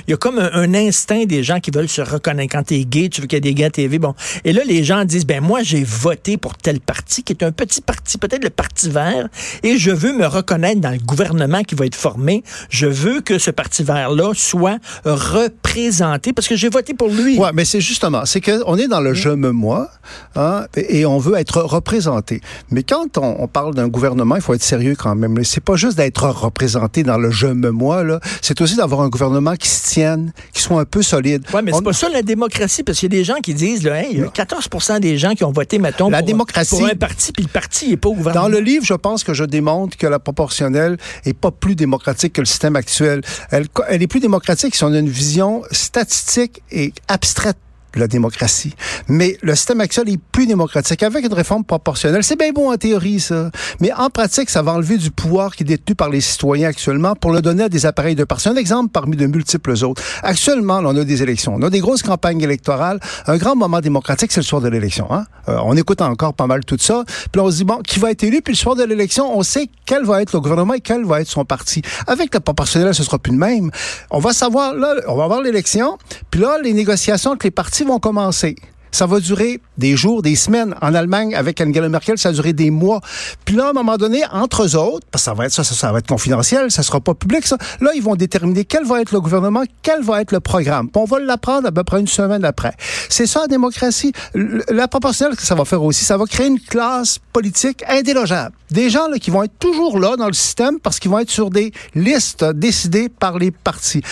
Il 0.06 0.10
y 0.10 0.14
a 0.14 0.16
comme 0.16 0.38
un, 0.38 0.50
un 0.52 0.74
instinct 0.74 1.24
des 1.24 1.42
gens 1.42 1.60
qui 1.60 1.70
veulent 1.70 1.88
se 1.88 2.02
reconnaître. 2.02 2.52
Quand 2.52 2.64
tu 2.64 2.74
es 2.74 2.84
gay, 2.84 3.08
tu 3.08 3.20
veux 3.20 3.26
qu'il 3.26 3.36
y 3.36 3.38
ait 3.38 3.40
des 3.40 3.54
gays 3.54 3.64
à 3.64 3.70
TV. 3.70 3.98
Bon. 3.98 4.14
Et 4.44 4.52
là, 4.52 4.62
les 4.66 4.84
gens 4.84 5.04
disent, 5.04 5.26
ben 5.26 5.40
moi, 5.42 5.62
j'ai 5.62 5.84
voté 5.84 6.36
pour 6.36 6.56
tel 6.56 6.80
parti, 6.80 7.22
qui 7.22 7.32
est 7.32 7.42
un 7.42 7.52
petit 7.52 7.80
parti, 7.80 8.18
peut-être 8.18 8.44
le 8.44 8.50
Parti 8.50 8.90
vert, 8.90 9.28
et 9.62 9.76
je 9.76 9.90
veux 9.90 10.12
me 10.12 10.26
reconnaître 10.26 10.80
dans 10.80 10.90
le 10.90 10.98
gouvernement 10.98 11.62
qui 11.62 11.74
va 11.74 11.86
être 11.86 11.94
formé. 11.94 12.42
Je 12.68 12.86
veux 12.86 13.20
que 13.20 13.38
ce 13.38 13.50
Parti 13.50 13.82
vert-là 13.82 14.32
soit 14.34 14.78
représenté 15.04 16.32
parce 16.32 16.48
que 16.48 16.56
j'ai 16.56 16.68
voté 16.68 16.94
pour 16.94 17.08
lui. 17.08 17.38
Ouais, 17.38 17.50
mais 17.54 17.64
c'est 17.64 17.80
justement, 17.80 18.24
c'est 18.24 18.40
que 18.40 18.62
on 18.66 18.76
est 18.76 18.88
dans 18.88 19.00
le 19.00 19.14
je 19.14 19.30
me 19.30 19.50
moi, 19.50 19.88
hein, 20.36 20.64
et, 20.76 21.00
et, 21.00 21.06
on 21.06 21.18
veut 21.18 21.36
être 21.38 21.62
représenté. 21.62 22.40
Mais 22.70 22.82
quand 22.82 23.18
on, 23.18 23.46
parle 23.48 23.74
d'un 23.74 23.88
gouvernement, 23.88 24.36
il 24.36 24.42
faut 24.42 24.54
être 24.54 24.62
sérieux 24.62 24.94
quand 24.96 25.14
même. 25.14 25.42
C'est 25.44 25.64
pas 25.64 25.76
juste 25.76 25.96
d'être 25.96 26.28
représenté 26.28 27.02
dans 27.02 27.18
le 27.18 27.30
je 27.30 27.46
me 27.46 27.70
moi, 27.70 28.02
là. 28.04 28.20
C'est 28.42 28.60
aussi 28.60 28.76
d'avoir 28.76 29.00
un 29.02 29.08
gouvernement 29.08 29.29
qui 29.56 29.68
se 29.68 29.88
tienne, 29.88 30.32
qui 30.52 30.62
soit 30.62 30.80
un 30.80 30.84
peu 30.84 31.02
solide. 31.02 31.44
Oui, 31.52 31.60
mais 31.64 31.72
c'est 31.72 31.82
pas 31.82 31.92
ça 31.92 32.08
la 32.08 32.22
démocratie, 32.22 32.82
parce 32.82 32.98
qu'il 32.98 33.12
y 33.12 33.16
a 33.16 33.18
des 33.18 33.24
gens 33.24 33.36
qui 33.42 33.54
disent, 33.54 33.82
là, 33.82 34.02
il 34.02 34.18
y 34.18 34.22
a 34.22 34.28
14 34.28 34.68
des 35.00 35.18
gens 35.18 35.34
qui 35.34 35.44
ont 35.44 35.52
voté, 35.52 35.78
mettons, 35.78 36.10
la 36.10 36.18
pour, 36.18 36.26
démocratie, 36.26 36.70
pour 36.70 36.86
un 36.86 36.94
parti, 36.94 37.32
puis 37.32 37.44
le 37.44 37.48
parti 37.50 37.90
n'est 37.90 37.96
pas 37.96 38.08
ouvert. 38.08 38.34
Dans 38.34 38.48
le 38.48 38.60
livre, 38.60 38.84
je 38.84 38.94
pense 38.94 39.24
que 39.24 39.34
je 39.34 39.44
démontre 39.44 39.96
que 39.96 40.06
la 40.06 40.18
proportionnelle 40.18 40.96
est 41.24 41.34
pas 41.34 41.50
plus 41.50 41.74
démocratique 41.74 42.32
que 42.32 42.40
le 42.40 42.46
système 42.46 42.76
actuel. 42.76 43.22
Elle, 43.50 43.66
elle 43.88 44.02
est 44.02 44.06
plus 44.06 44.20
démocratique 44.20 44.74
si 44.74 44.84
on 44.84 44.92
a 44.92 44.98
une 44.98 45.08
vision 45.08 45.62
statistique 45.70 46.62
et 46.70 46.92
abstraite 47.08 47.56
la 47.96 48.06
démocratie. 48.06 48.74
Mais 49.08 49.36
le 49.42 49.54
système 49.54 49.80
actuel 49.80 50.08
est 50.08 50.20
plus 50.32 50.46
démocratique. 50.46 51.02
Avec 51.02 51.24
une 51.24 51.32
réforme 51.32 51.64
proportionnelle, 51.64 52.22
c'est 52.22 52.38
bien 52.38 52.52
bon 52.52 52.70
en 52.70 52.76
théorie, 52.76 53.20
ça. 53.20 53.50
Mais 53.80 53.92
en 53.92 54.10
pratique, 54.10 54.50
ça 54.50 54.62
va 54.62 54.72
enlever 54.72 54.96
du 54.96 55.10
pouvoir 55.10 55.54
qui 55.54 55.62
est 55.62 55.66
détenu 55.66 55.94
par 55.94 56.10
les 56.10 56.20
citoyens 56.20 56.68
actuellement 56.68 57.14
pour 57.14 57.32
le 57.32 57.42
donner 57.42 57.64
à 57.64 57.68
des 57.68 57.86
appareils 57.86 58.14
de 58.14 58.24
parti. 58.24 58.48
Un 58.48 58.56
exemple 58.56 58.90
parmi 58.90 59.16
de 59.16 59.26
multiples 59.26 59.72
autres. 59.84 60.02
Actuellement, 60.22 60.80
on 60.82 60.96
a 60.96 61.04
des 61.04 61.22
élections. 61.22 61.54
On 61.56 61.62
a 61.62 61.70
des 61.70 61.80
grosses 61.80 62.02
campagnes 62.02 62.40
électorales. 62.40 63.00
Un 63.26 63.36
grand 63.36 63.56
moment 63.56 63.80
démocratique, 63.80 64.32
c'est 64.32 64.40
le 64.40 64.46
soir 64.46 64.60
de 64.60 64.68
l'élection. 64.68 65.10
Hein? 65.12 65.26
Euh, 65.48 65.58
on 65.64 65.76
écoute 65.76 66.00
encore 66.00 66.34
pas 66.34 66.46
mal 66.46 66.64
tout 66.64 66.78
ça. 66.78 67.04
Puis 67.32 67.40
on 67.40 67.50
se 67.50 67.56
dit, 67.56 67.64
bon, 67.64 67.78
qui 67.78 67.98
va 67.98 68.10
être 68.10 68.22
élu? 68.22 68.42
Puis 68.42 68.54
le 68.54 68.58
soir 68.58 68.76
de 68.76 68.84
l'élection, 68.84 69.36
on 69.36 69.42
sait 69.42 69.68
quel 69.86 70.04
va 70.04 70.22
être 70.22 70.32
le 70.32 70.40
gouvernement 70.40 70.74
et 70.74 70.80
quel 70.80 71.04
va 71.04 71.20
être 71.20 71.28
son 71.28 71.44
parti. 71.44 71.82
Avec 72.06 72.32
la 72.34 72.40
proportionnelle, 72.40 72.94
ce 72.94 73.02
sera 73.02 73.18
plus 73.18 73.32
le 73.32 73.38
même. 73.38 73.70
On 74.10 74.18
va 74.18 74.32
savoir, 74.32 74.74
là, 74.74 74.94
on 75.08 75.16
va 75.16 75.24
avoir 75.24 75.40
l'élection. 75.40 75.98
Puis 76.30 76.40
là, 76.40 76.58
les 76.62 76.72
négociations 76.72 77.32
avec 77.32 77.44
les 77.44 77.50
partis 77.50 77.79
vont 77.84 77.98
commencer? 77.98 78.56
Ça 78.92 79.06
va 79.06 79.20
durer 79.20 79.60
des 79.78 79.96
jours, 79.96 80.22
des 80.22 80.36
semaines. 80.36 80.74
En 80.82 80.94
Allemagne, 80.94 81.34
avec 81.34 81.60
Angela 81.60 81.88
Merkel, 81.88 82.18
ça 82.18 82.30
a 82.30 82.32
duré 82.32 82.52
des 82.52 82.70
mois. 82.70 83.00
Puis 83.44 83.56
là, 83.56 83.66
à 83.66 83.70
un 83.70 83.72
moment 83.72 83.96
donné, 83.96 84.22
entre 84.32 84.64
eux 84.64 84.76
autres, 84.76 85.06
parce 85.10 85.24
que 85.24 85.30
ça 85.30 85.34
va 85.34 85.46
être 85.46 85.52
ça, 85.52 85.64
ça, 85.64 85.92
va 85.92 85.98
être 85.98 86.06
confidentiel, 86.06 86.70
ça 86.70 86.82
sera 86.82 87.00
pas 87.00 87.14
public, 87.14 87.46
ça. 87.46 87.56
Là, 87.80 87.90
ils 87.94 88.02
vont 88.02 88.16
déterminer 88.16 88.64
quel 88.64 88.84
va 88.84 89.00
être 89.00 89.12
le 89.12 89.20
gouvernement, 89.20 89.62
quel 89.82 90.02
va 90.02 90.20
être 90.20 90.32
le 90.32 90.40
programme. 90.40 90.88
Puis 90.88 91.00
on 91.00 91.04
va 91.04 91.18
l'apprendre 91.20 91.68
à 91.68 91.72
peu 91.72 91.84
près 91.84 92.00
une 92.00 92.06
semaine 92.06 92.44
après. 92.44 92.74
C'est 93.08 93.26
ça, 93.26 93.40
la 93.40 93.46
démocratie. 93.48 94.12
La 94.34 94.88
proportionnelle 94.88 95.36
que 95.36 95.42
ça 95.42 95.54
va 95.54 95.64
faire 95.64 95.82
aussi, 95.82 96.04
ça 96.04 96.16
va 96.16 96.26
créer 96.26 96.46
une 96.46 96.60
classe 96.60 97.18
politique 97.32 97.82
indélogeable. 97.88 98.54
Des 98.70 98.90
gens 98.90 99.06
qui 99.20 99.30
vont 99.30 99.42
être 99.42 99.58
toujours 99.58 99.98
là 99.98 100.16
dans 100.16 100.26
le 100.26 100.32
système 100.32 100.78
parce 100.78 101.00
qu'ils 101.00 101.10
vont 101.10 101.18
être 101.18 101.30
sur 101.30 101.50
des 101.50 101.72
listes 101.94 102.44
décidées 102.44 103.08
par 103.08 103.38
les 103.38 103.50
partis. 103.50 104.02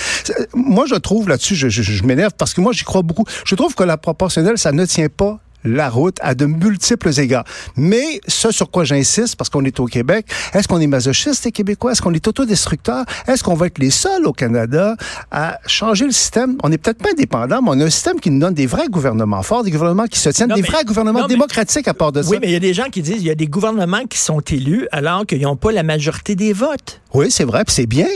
Moi, 0.55 0.87
je 0.87 0.97
trouve 0.97 1.29
là-dessus, 1.29 1.55
je 1.55 2.05
m'énerve 2.05 2.33
parce 2.37 2.55
que 2.55 2.61
moi, 2.61 2.73
j'y 2.73 2.85
crois 2.85 3.03
beaucoup. 3.03 3.25
Je 3.45 3.55
trouve 3.55 3.75
que 3.75 3.85
la 3.85 3.97
proportionnelle, 3.97 4.59
ça 4.59 4.68
ne 4.73 4.87
tient 4.87 5.09
pas 5.09 5.41
la 5.65 5.91
route 5.91 6.17
à 6.21 6.35
de 6.35 6.47
multiples 6.47 7.11
égards. 7.19 7.45
Mais 7.77 8.21
ce 8.27 8.51
sur 8.51 8.71
quoi 8.71 8.85
j'insiste, 8.85 9.37
parce 9.37 9.51
qu'on 9.51 9.65
est 9.65 9.81
au 9.81 9.87
Québec, 9.87 10.27
est-ce 10.55 10.69
qu'on 10.69 10.81
est 10.81 10.87
masochiste, 10.87 11.45
les 11.45 11.53
Québécois? 11.53 11.93
Est-ce 11.93 12.03
qu'on 12.03 12.15
est 12.15 12.27
autodestructeur? 12.27 13.05
Est-ce 13.27 13.43
qu'on 13.43 13.55
va 13.55 13.67
être 13.67 13.79
les 13.79 13.91
seuls 13.91 14.27
au 14.27 14.33
Canada 14.33 14.97
à 15.31 15.59
changer 15.67 16.07
le 16.07 16.13
système? 16.13 16.57
On 16.63 16.69
n'est 16.69 16.79
peut-être 16.79 16.99
pas 16.99 17.11
indépendant, 17.11 17.61
mais 17.63 17.71
on 17.71 17.81
a 17.81 17.85
un 17.85 17.91
système 17.91 18.21
qui 18.21 18.31
nous 18.31 18.39
donne 18.39 18.55
des 18.55 18.67
vrais 18.67 18.89
gouvernements 18.89 19.43
forts, 19.43 19.65
des 19.65 19.71
gouvernements 19.71 20.07
qui 20.07 20.19
se 20.19 20.31
tiennent, 20.31 20.53
des 20.55 20.63
vrais 20.63 20.85
gouvernements 20.85 21.27
démocratiques 21.27 21.89
à 21.89 21.95
part 21.95 22.13
de 22.13 22.23
ça. 22.23 22.31
Oui, 22.31 22.39
mais 22.41 22.49
il 22.49 22.53
y 22.53 22.57
a 22.57 22.61
des 22.61 22.75
gens 22.75 22.89
qui 22.91 23.03
disent 23.03 23.17
qu'il 23.17 23.27
y 23.27 23.31
a 23.31 23.35
des 23.35 23.49
gouvernements 23.49 24.05
qui 24.09 24.19
sont 24.19 24.41
élus 24.41 24.87
alors 24.93 25.27
qu'ils 25.27 25.43
n'ont 25.43 25.57
pas 25.57 25.73
la 25.73 25.83
majorité 25.83 26.35
des 26.35 26.53
votes. 26.53 27.01
Oui, 27.15 27.31
c'est 27.31 27.45
vrai, 27.45 27.65
puis 27.65 27.75
c'est 27.75 27.87
bien 27.87 28.07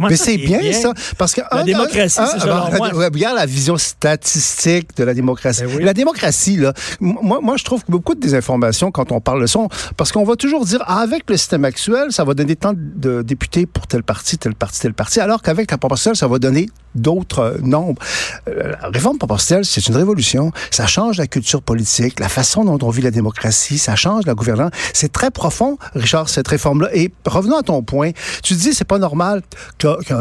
mais 0.00 0.16
c'est 0.16 0.36
bien, 0.36 0.60
ça. 0.72 0.92
Parce 1.18 1.34
que 1.34 1.40
la 1.52 1.62
démocratie, 1.62 2.20
c'est 2.38 2.46
moi. 2.46 2.70
Regarde 2.92 3.36
la 3.36 3.46
vision 3.46 3.76
statistique 3.76 4.96
de 4.96 5.04
la 5.04 5.14
démocratie. 5.14 5.64
Ben 5.64 5.84
la 5.84 5.94
démocratie, 5.94 6.56
là, 6.56 6.72
moi, 7.00 7.40
moi, 7.42 7.56
je 7.56 7.64
trouve 7.64 7.84
que 7.84 7.90
beaucoup 7.90 8.14
de 8.14 8.20
désinformation 8.20 8.90
quand 8.90 9.12
on 9.12 9.20
parle 9.20 9.42
de 9.42 9.46
ça, 9.46 9.60
parce 9.96 10.12
qu'on 10.12 10.24
va 10.24 10.36
toujours 10.36 10.64
dire, 10.64 10.82
ah, 10.86 11.00
avec 11.00 11.28
le 11.28 11.36
système 11.36 11.64
actuel, 11.64 12.12
ça 12.12 12.24
va 12.24 12.34
donner 12.34 12.56
tant 12.56 12.72
de 12.74 13.22
députés 13.22 13.66
pour 13.66 13.86
tel 13.86 14.02
parti, 14.02 14.38
tel 14.38 14.54
parti, 14.54 14.80
tel 14.80 14.94
parti, 14.94 15.20
alors 15.20 15.42
qu'avec 15.42 15.70
la 15.70 15.78
proportionnelle, 15.78 16.16
ça 16.16 16.26
va 16.26 16.38
donner 16.38 16.68
d'autres 16.94 17.40
euh, 17.40 17.58
nombres. 17.60 18.00
Euh, 18.48 18.72
la 18.80 18.88
réforme 18.88 19.18
proportionnelle, 19.18 19.64
c'est 19.64 19.86
une 19.88 19.96
révolution. 19.96 20.52
Ça 20.70 20.86
change 20.86 21.18
la 21.18 21.26
culture 21.26 21.62
politique, 21.62 22.20
la 22.20 22.28
façon 22.28 22.64
dont 22.64 22.78
on 22.82 22.90
vit 22.90 23.02
la 23.02 23.10
démocratie, 23.10 23.78
ça 23.78 23.96
change 23.96 24.26
la 24.26 24.34
gouvernance. 24.34 24.70
C'est 24.92 25.12
très 25.12 25.30
profond, 25.30 25.78
Richard, 25.94 26.28
cette 26.28 26.48
réforme-là. 26.48 26.88
Et 26.94 27.12
revenons 27.26 27.58
à 27.58 27.62
ton 27.62 27.82
point. 27.82 28.10
Tu 28.42 28.54
dis, 28.54 28.74
c'est 28.74 28.84
pas 28.84 28.98
normal 28.98 29.42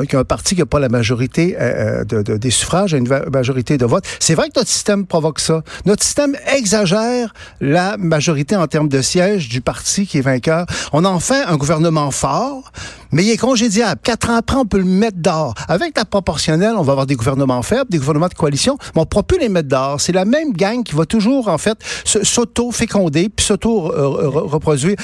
qu'un 0.07 0.23
parti 0.23 0.55
qui 0.55 0.61
n'a 0.61 0.65
pas 0.65 0.79
la 0.79 0.89
majorité 0.89 1.55
euh, 1.59 2.03
de, 2.03 2.21
des 2.37 2.51
suffrages 2.51 2.93
a 2.93 2.97
une 2.97 3.07
majorité 3.31 3.77
de 3.77 3.85
votes. 3.85 4.05
C'est 4.19 4.35
vrai 4.35 4.49
que 4.49 4.59
notre 4.59 4.69
système 4.69 5.05
provoque 5.05 5.39
ça. 5.39 5.63
Notre 5.85 6.03
système 6.03 6.35
exagère 6.55 7.33
la 7.61 7.97
majorité 7.97 8.55
en 8.55 8.67
termes 8.67 8.89
de 8.89 9.01
sièges 9.01 9.49
du 9.49 9.61
parti 9.61 10.05
qui 10.05 10.17
est 10.17 10.21
vainqueur. 10.21 10.65
On 10.91 11.05
en 11.05 11.19
fait 11.19 11.43
un 11.43 11.57
gouvernement 11.57 12.11
fort, 12.11 12.71
mais 13.11 13.23
il 13.23 13.31
est 13.31 13.37
congédiable. 13.37 13.99
Quatre 14.03 14.29
ans 14.29 14.35
après, 14.35 14.57
on 14.57 14.65
peut 14.65 14.77
le 14.77 14.83
mettre 14.85 15.17
dehors. 15.17 15.53
Avec 15.67 15.97
la 15.97 16.05
proportionnelle, 16.05 16.73
on 16.77 16.81
va 16.81 16.91
avoir 16.91 17.05
des 17.05 17.15
gouvernements 17.15 17.61
faibles, 17.61 17.89
des 17.89 17.97
gouvernements 17.97 18.27
de 18.27 18.33
coalition, 18.33 18.77
mais 18.95 19.01
on 19.01 19.01
ne 19.01 19.05
pourra 19.05 19.23
plus 19.23 19.39
les 19.39 19.49
mettre 19.49 19.69
dehors. 19.69 20.01
C'est 20.01 20.11
la 20.11 20.25
même 20.25 20.53
gang 20.53 20.83
qui 20.83 20.95
va 20.95 21.05
toujours, 21.05 21.47
en 21.47 21.57
fait, 21.57 21.77
s'auto-féconder 22.05 23.29
puis 23.29 23.45
s'auto-reproduire. 23.45 24.95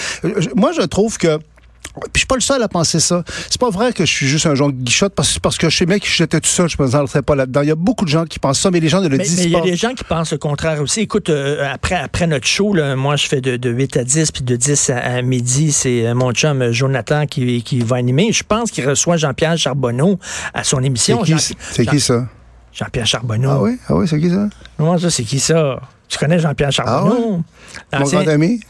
Moi, 0.55 0.71
je 0.73 0.81
trouve 0.81 1.17
que 1.17 1.39
puis 2.01 2.11
je 2.15 2.19
suis 2.19 2.27
pas 2.27 2.35
le 2.35 2.41
seul 2.41 2.61
à 2.63 2.67
penser 2.67 2.99
ça. 2.99 3.23
C'est 3.49 3.59
pas 3.59 3.69
vrai 3.69 3.93
que 3.93 4.05
je 4.05 4.11
suis 4.11 4.27
juste 4.27 4.45
un 4.45 4.55
genre 4.55 4.71
de 4.71 4.81
guichotte 4.81 5.13
parce, 5.13 5.39
parce 5.39 5.57
que 5.57 5.69
je 5.69 5.77
sais 5.77 5.85
bien 5.85 5.99
que 5.99 6.07
j'étais 6.07 6.39
tout 6.39 6.49
seul, 6.49 6.69
je 6.69 6.81
me 6.81 7.21
pas 7.21 7.35
là-dedans. 7.35 7.61
Il 7.61 7.69
y 7.69 7.71
a 7.71 7.75
beaucoup 7.75 8.05
de 8.05 8.09
gens 8.09 8.25
qui 8.25 8.39
pensent 8.39 8.59
ça, 8.59 8.71
mais 8.71 8.79
les 8.79 8.89
gens 8.89 9.01
ne 9.01 9.07
le 9.07 9.17
disent 9.17 9.35
pas. 9.35 9.41
Mais 9.43 9.47
il 9.47 9.51
y 9.51 9.55
a 9.55 9.61
des 9.61 9.75
gens 9.75 9.93
qui 9.93 10.03
pensent 10.03 10.31
le 10.31 10.37
contraire 10.37 10.81
aussi. 10.81 11.01
Écoute, 11.01 11.29
euh, 11.29 11.67
après, 11.71 11.95
après 11.95 12.27
notre 12.27 12.47
show, 12.47 12.73
là, 12.73 12.95
moi 12.95 13.15
je 13.15 13.27
fais 13.27 13.41
de, 13.41 13.57
de, 13.57 13.69
8 13.69 13.97
à 13.97 14.03
10, 14.03 14.31
puis 14.31 14.43
de 14.43 14.55
10 14.55 14.91
à, 14.91 15.21
midi, 15.21 15.71
c'est 15.71 16.07
euh, 16.07 16.15
mon 16.15 16.31
chum 16.31 16.61
euh, 16.61 16.71
Jonathan 16.71 17.25
qui, 17.25 17.63
qui 17.63 17.79
va 17.81 17.97
animer. 17.97 18.31
Je 18.31 18.43
pense 18.43 18.71
qu'il 18.71 18.87
reçoit 18.87 19.17
Jean-Pierre 19.17 19.57
Charbonneau 19.57 20.19
à 20.53 20.63
son 20.63 20.83
émission. 20.83 21.23
C'est 21.71 21.85
qui, 21.85 21.99
ça? 21.99 22.27
Jean-Pierre 22.73 23.07
Charbonneau. 23.07 23.49
Ah 23.49 23.61
oui? 23.61 23.77
Ah 23.87 23.95
oui, 23.95 24.07
c'est 24.07 24.19
qui 24.19 24.29
ça? 24.29 24.47
Moi, 24.77 24.99
ça, 24.99 25.09
c'est 25.09 25.23
qui 25.23 25.39
ça? 25.39 25.79
Tu 26.07 26.17
connais 26.17 26.39
Jean-Pierre 26.39 26.71
Charbonneau? 26.71 27.41
Ah 27.91 27.99
Mon 27.99 28.05
grand 28.05 28.27
ami? 28.27 28.59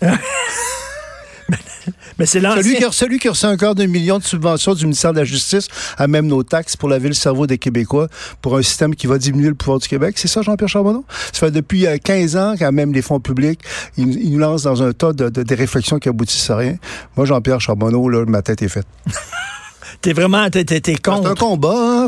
Mais 2.20 2.26
c'est 2.26 2.42
celui 2.42 2.76
qui, 2.76 2.84
a, 2.84 2.92
celui 2.92 3.20
qui 3.20 3.28
a 3.28 3.32
reçu 3.32 3.46
un 3.46 3.58
quart 3.58 3.76
de 3.76 3.86
million 3.86 4.18
de 4.18 4.24
subventions 4.24 4.74
du 4.74 4.86
ministère 4.86 5.14
de 5.14 5.20
la 5.20 5.26
Justice 5.26 5.68
à 5.98 6.08
même 6.08 6.28
nos 6.28 6.44
taxes 6.44 6.76
pour 6.76 6.90
laver 6.90 7.08
le 7.08 7.14
cerveau 7.14 7.48
des 7.48 7.58
Québécois 7.58 8.08
pour 8.42 8.58
un 8.58 8.62
système 8.62 8.96
qui 8.96 9.08
va 9.08 9.18
diminuer 9.18 9.50
le 9.50 9.56
pouvoir 9.56 9.80
du 9.80 9.88
Québec. 9.88 10.16
C'est 10.18 10.28
ça, 10.28 10.42
Jean-Pierre 10.42 10.70
Charbonneau? 10.70 11.06
Ça 11.32 11.40
fait 11.48 11.52
depuis 11.52 11.86
15 12.04 12.36
euh, 12.36 12.40
ans, 12.40 12.56
quand 12.58 12.72
même, 12.72 12.94
les 12.94 13.02
fonds 13.02 13.20
publics, 13.20 13.62
ils, 13.98 14.32
nous 14.32 14.40
lancent 14.40 14.64
dans 14.64 14.84
un 14.84 14.92
tas 14.92 15.14
de, 15.14 15.30
de, 15.30 15.56
réflexions 15.56 16.00
qui 16.00 16.10
aboutissent 16.10 16.50
à 16.50 16.58
rien. 16.58 16.76
Moi, 17.16 17.26
Jean-Pierre 17.26 17.62
Charbonneau, 17.62 18.10
là, 18.10 18.26
ma 18.26 18.42
tête 18.42 18.62
est 18.62 18.70
faite. 18.70 18.88
t'es 20.02 20.14
vraiment, 20.14 20.50
t'es, 20.50 20.66
t'es, 20.66 20.96
contre. 20.96 21.24
C'est 21.24 21.30
un 21.30 21.36
combat. 21.36 22.08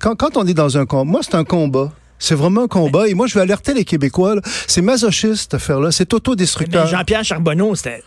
Quand, 0.00 0.14
quand 0.16 0.36
on 0.36 0.46
est 0.46 0.54
dans 0.54 0.78
un 0.78 0.86
combat, 0.86 1.10
moi, 1.10 1.20
c'est 1.22 1.34
un 1.34 1.44
combat. 1.44 1.92
C'est 2.22 2.36
vraiment 2.36 2.62
un 2.62 2.68
combat. 2.68 3.08
Et 3.08 3.14
moi, 3.14 3.26
je 3.26 3.34
vais 3.34 3.40
alerter 3.40 3.74
les 3.74 3.84
Québécois. 3.84 4.36
C'est 4.68 4.80
masochiste, 4.80 5.42
cette 5.42 5.54
affaire-là. 5.54 5.90
C'est 5.90 6.14
autodestructeur. 6.14 6.86
Jean-Pierre 6.86 7.24
Charbonneau, 7.24 7.74
c'est 7.74 8.00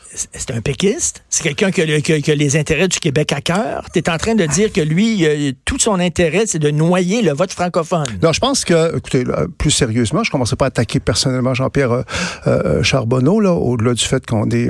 un 0.51 0.62
péquiste. 0.62 1.25
C'est 1.29 1.44
quelqu'un 1.44 1.69
qui, 1.69 2.31
a 2.31 2.35
les 2.35 2.56
intérêts 2.56 2.88
du 2.88 2.97
Québec 3.00 3.33
à 3.33 3.41
cœur. 3.41 3.83
Tu 3.91 4.00
es 4.00 4.09
en 4.09 4.17
train 4.17 4.35
de 4.35 4.45
dire 4.45 4.71
que 4.71 4.79
lui, 4.79 5.27
tout 5.65 5.79
son 5.79 6.00
intérêt, 6.00 6.45
c'est 6.45 6.59
de 6.59 6.71
noyer 6.71 7.21
le 7.23 7.34
vote 7.34 7.51
francophone. 7.51 8.05
Non, 8.24 8.31
je 8.31 8.39
pense 8.39 8.63
que, 8.63 8.95
écoutez, 8.95 9.25
plus 9.57 9.72
sérieusement, 9.72 10.24
je 10.24 10.29
ne 10.29 10.31
commencerai 10.31 10.55
pas 10.55 10.65
à 10.65 10.67
attaquer 10.69 11.01
personnellement 11.01 11.53
Jean-Pierre 11.53 11.91
euh, 11.91 12.03
euh, 12.48 12.84
Charbonneau, 12.84 13.41
là, 13.41 13.51
au-delà 13.51 13.93
du 13.93 14.03
fait 14.03 14.25
qu'on 14.25 14.50
est... 14.50 14.69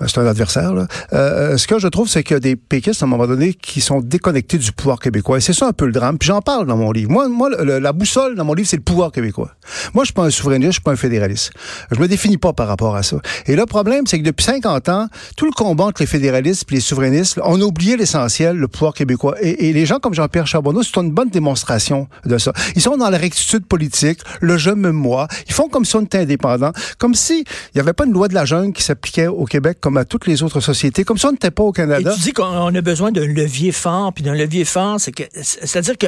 Euh, 0.00 0.06
c'est 0.08 0.18
un 0.18 0.26
adversaire. 0.26 0.74
Là. 0.74 0.88
Euh, 1.12 1.52
euh, 1.52 1.56
ce 1.56 1.68
que 1.68 1.78
je 1.78 1.86
trouve, 1.86 2.08
c'est 2.08 2.24
qu'il 2.24 2.34
y 2.34 2.36
a 2.36 2.40
des 2.40 2.56
péquistes, 2.56 3.02
à 3.02 3.06
un 3.06 3.08
moment 3.08 3.28
donné, 3.28 3.54
qui 3.54 3.80
sont 3.80 4.00
déconnectés 4.00 4.58
du 4.58 4.72
pouvoir 4.72 4.98
québécois. 4.98 5.38
Et 5.38 5.40
c'est 5.40 5.52
ça 5.52 5.68
un 5.68 5.72
peu 5.72 5.86
le 5.86 5.92
drame. 5.92 6.18
Puis 6.18 6.26
j'en 6.26 6.40
parle 6.40 6.66
dans 6.66 6.76
mon 6.76 6.90
livre. 6.90 7.12
Moi, 7.12 7.28
moi 7.28 7.48
la 7.50 7.92
boussole 7.92 8.34
dans 8.34 8.44
mon 8.44 8.54
livre, 8.54 8.68
c'est 8.68 8.76
le 8.76 8.82
pouvoir 8.82 9.12
québécois. 9.12 9.52
Moi, 9.94 10.02
je 10.02 10.06
suis 10.06 10.14
pas 10.14 10.24
un 10.24 10.30
souverainiste, 10.30 10.72
je 10.72 10.74
suis 10.74 10.82
pas 10.82 10.92
un 10.92 10.96
fédéraliste. 10.96 11.52
Je 11.92 12.00
me 12.00 12.08
définis 12.08 12.38
pas 12.38 12.52
par 12.52 12.66
rapport 12.66 12.96
à 12.96 13.04
ça. 13.04 13.18
Et 13.46 13.54
le 13.54 13.66
problème, 13.66 14.06
c'est 14.06 14.18
que 14.18 14.24
depuis 14.24 14.44
50 14.44 14.88
ans, 14.88 15.06
tout 15.36 15.46
le 15.46 15.52
combat 15.52 15.84
entre 15.84 16.02
les 16.02 16.06
fédéralistes 16.06 16.66
et 16.70 16.74
les 16.74 16.80
souverainistes, 16.80 17.40
on 17.44 17.60
a 17.60 17.64
oublié 17.64 17.96
l'essentiel, 17.96 18.56
le 18.56 18.66
pouvoir 18.66 18.94
québécois. 18.94 19.36
Et, 19.40 19.68
et 19.68 19.72
les 19.72 19.86
gens 19.86 20.00
comme 20.00 20.14
Jean-Pierre 20.14 20.48
Charbonneau, 20.48 20.82
c'est 20.82 20.96
une 21.00 21.12
bonne 21.12 21.30
démonstration 21.30 22.08
de 22.24 22.38
ça. 22.38 22.52
Ils 22.74 22.82
sont 22.82 22.96
dans 22.96 23.10
la 23.10 23.18
rectitude 23.18 23.64
politique, 23.66 24.20
le 24.40 24.56
je 24.56 24.70
me 24.70 24.90
moi. 24.90 25.28
Ils 25.46 25.52
font 25.52 25.68
comme 25.68 25.84
si 25.84 25.94
on 25.94 26.02
était 26.02 26.18
indépendant, 26.18 26.72
comme 26.98 27.14
si 27.14 27.44
il 27.44 27.76
n'y 27.76 27.80
avait 27.80 27.92
pas 27.92 28.06
une 28.06 28.12
loi 28.12 28.26
de 28.26 28.34
la 28.34 28.44
jungle 28.44 28.72
qui 28.72 28.82
s'appliquait 28.82 29.28
au 29.28 29.44
Québec 29.44 29.78
comme 29.84 29.98
à 29.98 30.06
toutes 30.06 30.26
les 30.26 30.42
autres 30.42 30.60
sociétés, 30.60 31.04
comme 31.04 31.18
ça 31.18 31.28
on 31.28 31.32
n'était 31.32 31.50
pas 31.50 31.62
au 31.62 31.70
Canada. 31.70 32.10
Et 32.10 32.14
tu 32.14 32.20
dis 32.22 32.32
qu'on 32.32 32.74
a 32.74 32.80
besoin 32.80 33.12
d'un 33.12 33.26
levier 33.26 33.70
fort, 33.70 34.14
puis 34.14 34.24
d'un 34.24 34.32
levier 34.32 34.64
fort, 34.64 34.98
c'est 34.98 35.12
que, 35.12 35.24
c'est-à-dire 35.42 35.98
que 35.98 36.06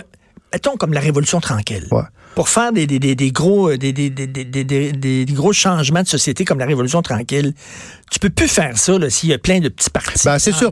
mettons 0.51 0.79
comme 0.79 0.95
la 0.95 1.01
Révolution 1.01 1.41
tranquille. 1.41 1.87
Ouais. 1.91 2.01
Pour 2.37 2.49
faire 2.51 2.71
des, 2.73 2.87
des, 2.87 2.99
des, 3.01 3.15
des 3.17 3.33
gros, 3.33 3.75
des, 3.77 3.93
des, 3.93 4.11
des, 4.11 4.27
des, 4.93 5.25
gros 5.33 5.53
changements 5.55 6.03
de 6.03 6.07
société 6.07 6.45
comme 6.45 6.59
la 6.59 6.67
Révolution 6.67 7.01
tranquille, 7.03 7.55
tu 8.11 8.19
peux 8.21 8.31
plus 8.31 8.47
faire 8.47 8.77
ça 8.79 8.99
là, 8.99 9.11
s'il 9.11 9.31
y 9.31 9.33
a 9.33 9.39
plein 9.39 9.59
de 9.59 9.69
petits 9.69 9.91
partis. 9.91 10.21
Ben, 10.27 10.39
c'est 10.39 10.53
sûr. 10.53 10.71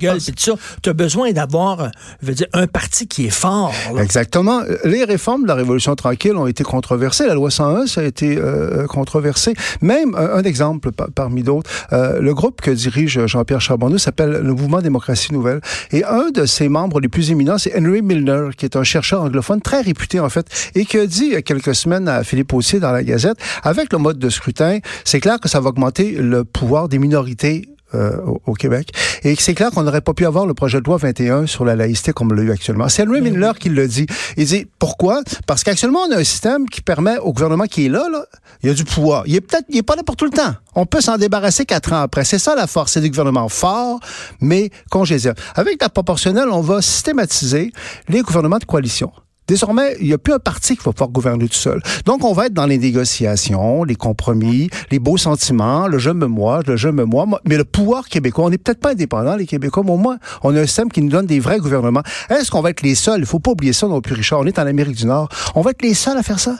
Tu 0.82 0.90
as 0.90 0.92
besoin 0.92 1.32
d'avoir, 1.32 1.80
euh, 1.80 2.32
un 2.52 2.66
parti 2.68 3.08
qui 3.08 3.26
est 3.26 3.30
fort. 3.30 3.72
là. 3.94 4.02
Exactement. 4.02 4.60
Les 4.84 5.04
réformes 5.04 5.42
de 5.44 5.48
la 5.48 5.54
Révolution 5.56 5.96
tranquille 5.96 6.36
ont 6.36 6.46
été 6.46 6.62
controversées. 6.64 7.26
La 7.26 7.34
loi 7.34 7.50
101, 7.50 7.86
ça 7.86 8.02
a 8.02 8.04
été 8.04 8.36
euh, 8.38 8.86
controversé. 8.86 9.54
Même 9.80 10.14
un, 10.14 10.34
un 10.34 10.42
exemple 10.42 10.92
pa- 10.92 11.08
parmi 11.14 11.42
d'autres, 11.42 11.70
euh, 11.94 12.20
le 12.20 12.34
groupe 12.34 12.60
que 12.60 12.70
dirige 12.70 13.26
Jean-Pierre 13.26 13.62
Charbonneau 13.62 13.96
s'appelle 13.98 14.30
le 14.42 14.52
Mouvement 14.52 14.82
Démocratie 14.82 15.32
Nouvelle. 15.32 15.60
Et 15.92 16.04
un 16.04 16.30
de 16.30 16.44
ses 16.44 16.68
membres 16.68 17.00
les 17.00 17.08
plus 17.08 17.30
éminents, 17.30 17.56
c'est 17.58 17.74
Henry 17.76 18.02
Milner, 18.02 18.50
qui 18.56 18.66
est 18.66 18.76
un 18.76 18.84
chercheur 18.84 19.22
anglophone 19.22 19.62
très 19.62 19.80
réputé 19.80 20.20
en 20.20 20.28
fait, 20.28 20.46
et 20.74 20.84
qui 20.84 20.98
a 20.98 21.06
dit 21.06 21.32
quelques 21.54 21.74
semaines 21.74 22.08
à 22.08 22.24
Philippe 22.24 22.52
Aussier 22.52 22.80
dans 22.80 22.92
la 22.92 23.02
Gazette, 23.02 23.36
avec 23.62 23.92
le 23.92 23.98
mode 23.98 24.18
de 24.18 24.28
scrutin, 24.28 24.78
c'est 25.04 25.20
clair 25.20 25.40
que 25.40 25.48
ça 25.48 25.60
va 25.60 25.70
augmenter 25.70 26.12
le 26.12 26.44
pouvoir 26.44 26.88
des 26.88 26.98
minorités 26.98 27.68
euh, 27.94 28.16
au, 28.26 28.40
au 28.46 28.54
Québec. 28.54 28.90
Et 29.22 29.36
c'est 29.38 29.54
clair 29.54 29.70
qu'on 29.70 29.84
n'aurait 29.84 30.00
pas 30.00 30.14
pu 30.14 30.26
avoir 30.26 30.46
le 30.46 30.54
projet 30.54 30.80
de 30.80 30.84
loi 30.84 30.96
21 30.96 31.46
sur 31.46 31.64
la 31.64 31.76
laïcité 31.76 32.12
comme 32.12 32.32
on 32.32 32.34
l'a 32.34 32.42
eu 32.42 32.50
actuellement. 32.50 32.88
C'est 32.88 33.06
Henry 33.06 33.20
Miller 33.20 33.56
qui 33.56 33.68
le 33.68 33.86
dit. 33.86 34.06
Il 34.36 34.46
dit 34.46 34.66
pourquoi? 34.78 35.22
Parce 35.46 35.62
qu'actuellement, 35.62 36.00
on 36.08 36.12
a 36.12 36.16
un 36.16 36.24
système 36.24 36.68
qui 36.68 36.80
permet 36.80 37.18
au 37.18 37.32
gouvernement 37.32 37.66
qui 37.66 37.86
est 37.86 37.88
là, 37.88 38.08
là 38.10 38.24
il 38.62 38.68
y 38.68 38.72
a 38.72 38.74
du 38.74 38.84
pouvoir. 38.84 39.22
Il 39.26 39.36
est 39.36 39.40
peut-être, 39.40 39.66
il 39.68 39.76
est 39.76 39.82
pas 39.82 39.94
là 39.94 40.02
pour 40.02 40.16
tout 40.16 40.24
le 40.24 40.32
temps. 40.32 40.54
On 40.74 40.86
peut 40.86 41.00
s'en 41.00 41.18
débarrasser 41.18 41.66
quatre 41.66 41.92
ans 41.92 42.00
après. 42.00 42.24
C'est 42.24 42.38
ça 42.38 42.56
la 42.56 42.66
force. 42.66 42.92
C'est 42.92 43.00
des 43.00 43.10
gouvernements 43.10 43.48
forts, 43.48 44.00
mais 44.40 44.70
congédiants. 44.90 45.34
Avec 45.54 45.80
la 45.80 45.88
proportionnelle, 45.88 46.48
on 46.50 46.62
va 46.62 46.82
systématiser 46.82 47.72
les 48.08 48.22
gouvernements 48.22 48.58
de 48.58 48.64
coalition. 48.64 49.12
Désormais, 49.46 49.96
il 50.00 50.06
n'y 50.06 50.12
a 50.12 50.18
plus 50.18 50.32
un 50.32 50.38
parti 50.38 50.76
qui 50.76 50.82
va 50.82 50.92
pouvoir 50.92 51.10
gouverner 51.10 51.48
tout 51.48 51.54
seul. 51.54 51.82
Donc, 52.06 52.24
on 52.24 52.32
va 52.32 52.46
être 52.46 52.54
dans 52.54 52.66
les 52.66 52.78
négociations, 52.78 53.84
les 53.84 53.94
compromis, 53.94 54.70
les 54.90 54.98
beaux 54.98 55.18
sentiments, 55.18 55.86
le 55.86 55.98
je 55.98 56.10
me 56.10 56.26
moi, 56.26 56.60
le 56.66 56.76
je 56.76 56.88
me 56.88 57.04
moi. 57.04 57.26
Mais 57.44 57.56
le 57.56 57.64
pouvoir 57.64 58.08
québécois, 58.08 58.46
on 58.46 58.50
n'est 58.50 58.58
peut-être 58.58 58.80
pas 58.80 58.92
indépendants, 58.92 59.36
les 59.36 59.46
Québécois, 59.46 59.82
mais 59.84 59.92
au 59.92 59.98
moins, 59.98 60.18
on 60.42 60.56
a 60.56 60.60
un 60.60 60.66
système 60.66 60.90
qui 60.90 61.02
nous 61.02 61.10
donne 61.10 61.26
des 61.26 61.40
vrais 61.40 61.58
gouvernements. 61.58 62.02
Est-ce 62.30 62.50
qu'on 62.50 62.62
va 62.62 62.70
être 62.70 62.82
les 62.82 62.94
seuls? 62.94 63.20
Il 63.20 63.26
faut 63.26 63.38
pas 63.38 63.50
oublier 63.50 63.72
ça 63.72 63.86
non 63.86 64.00
plus, 64.00 64.14
Richard. 64.14 64.40
On 64.40 64.46
est 64.46 64.58
en 64.58 64.66
Amérique 64.66 64.96
du 64.96 65.06
Nord. 65.06 65.28
On 65.54 65.60
va 65.60 65.72
être 65.72 65.82
les 65.82 65.94
seuls 65.94 66.16
à 66.16 66.22
faire 66.22 66.40
ça? 66.40 66.56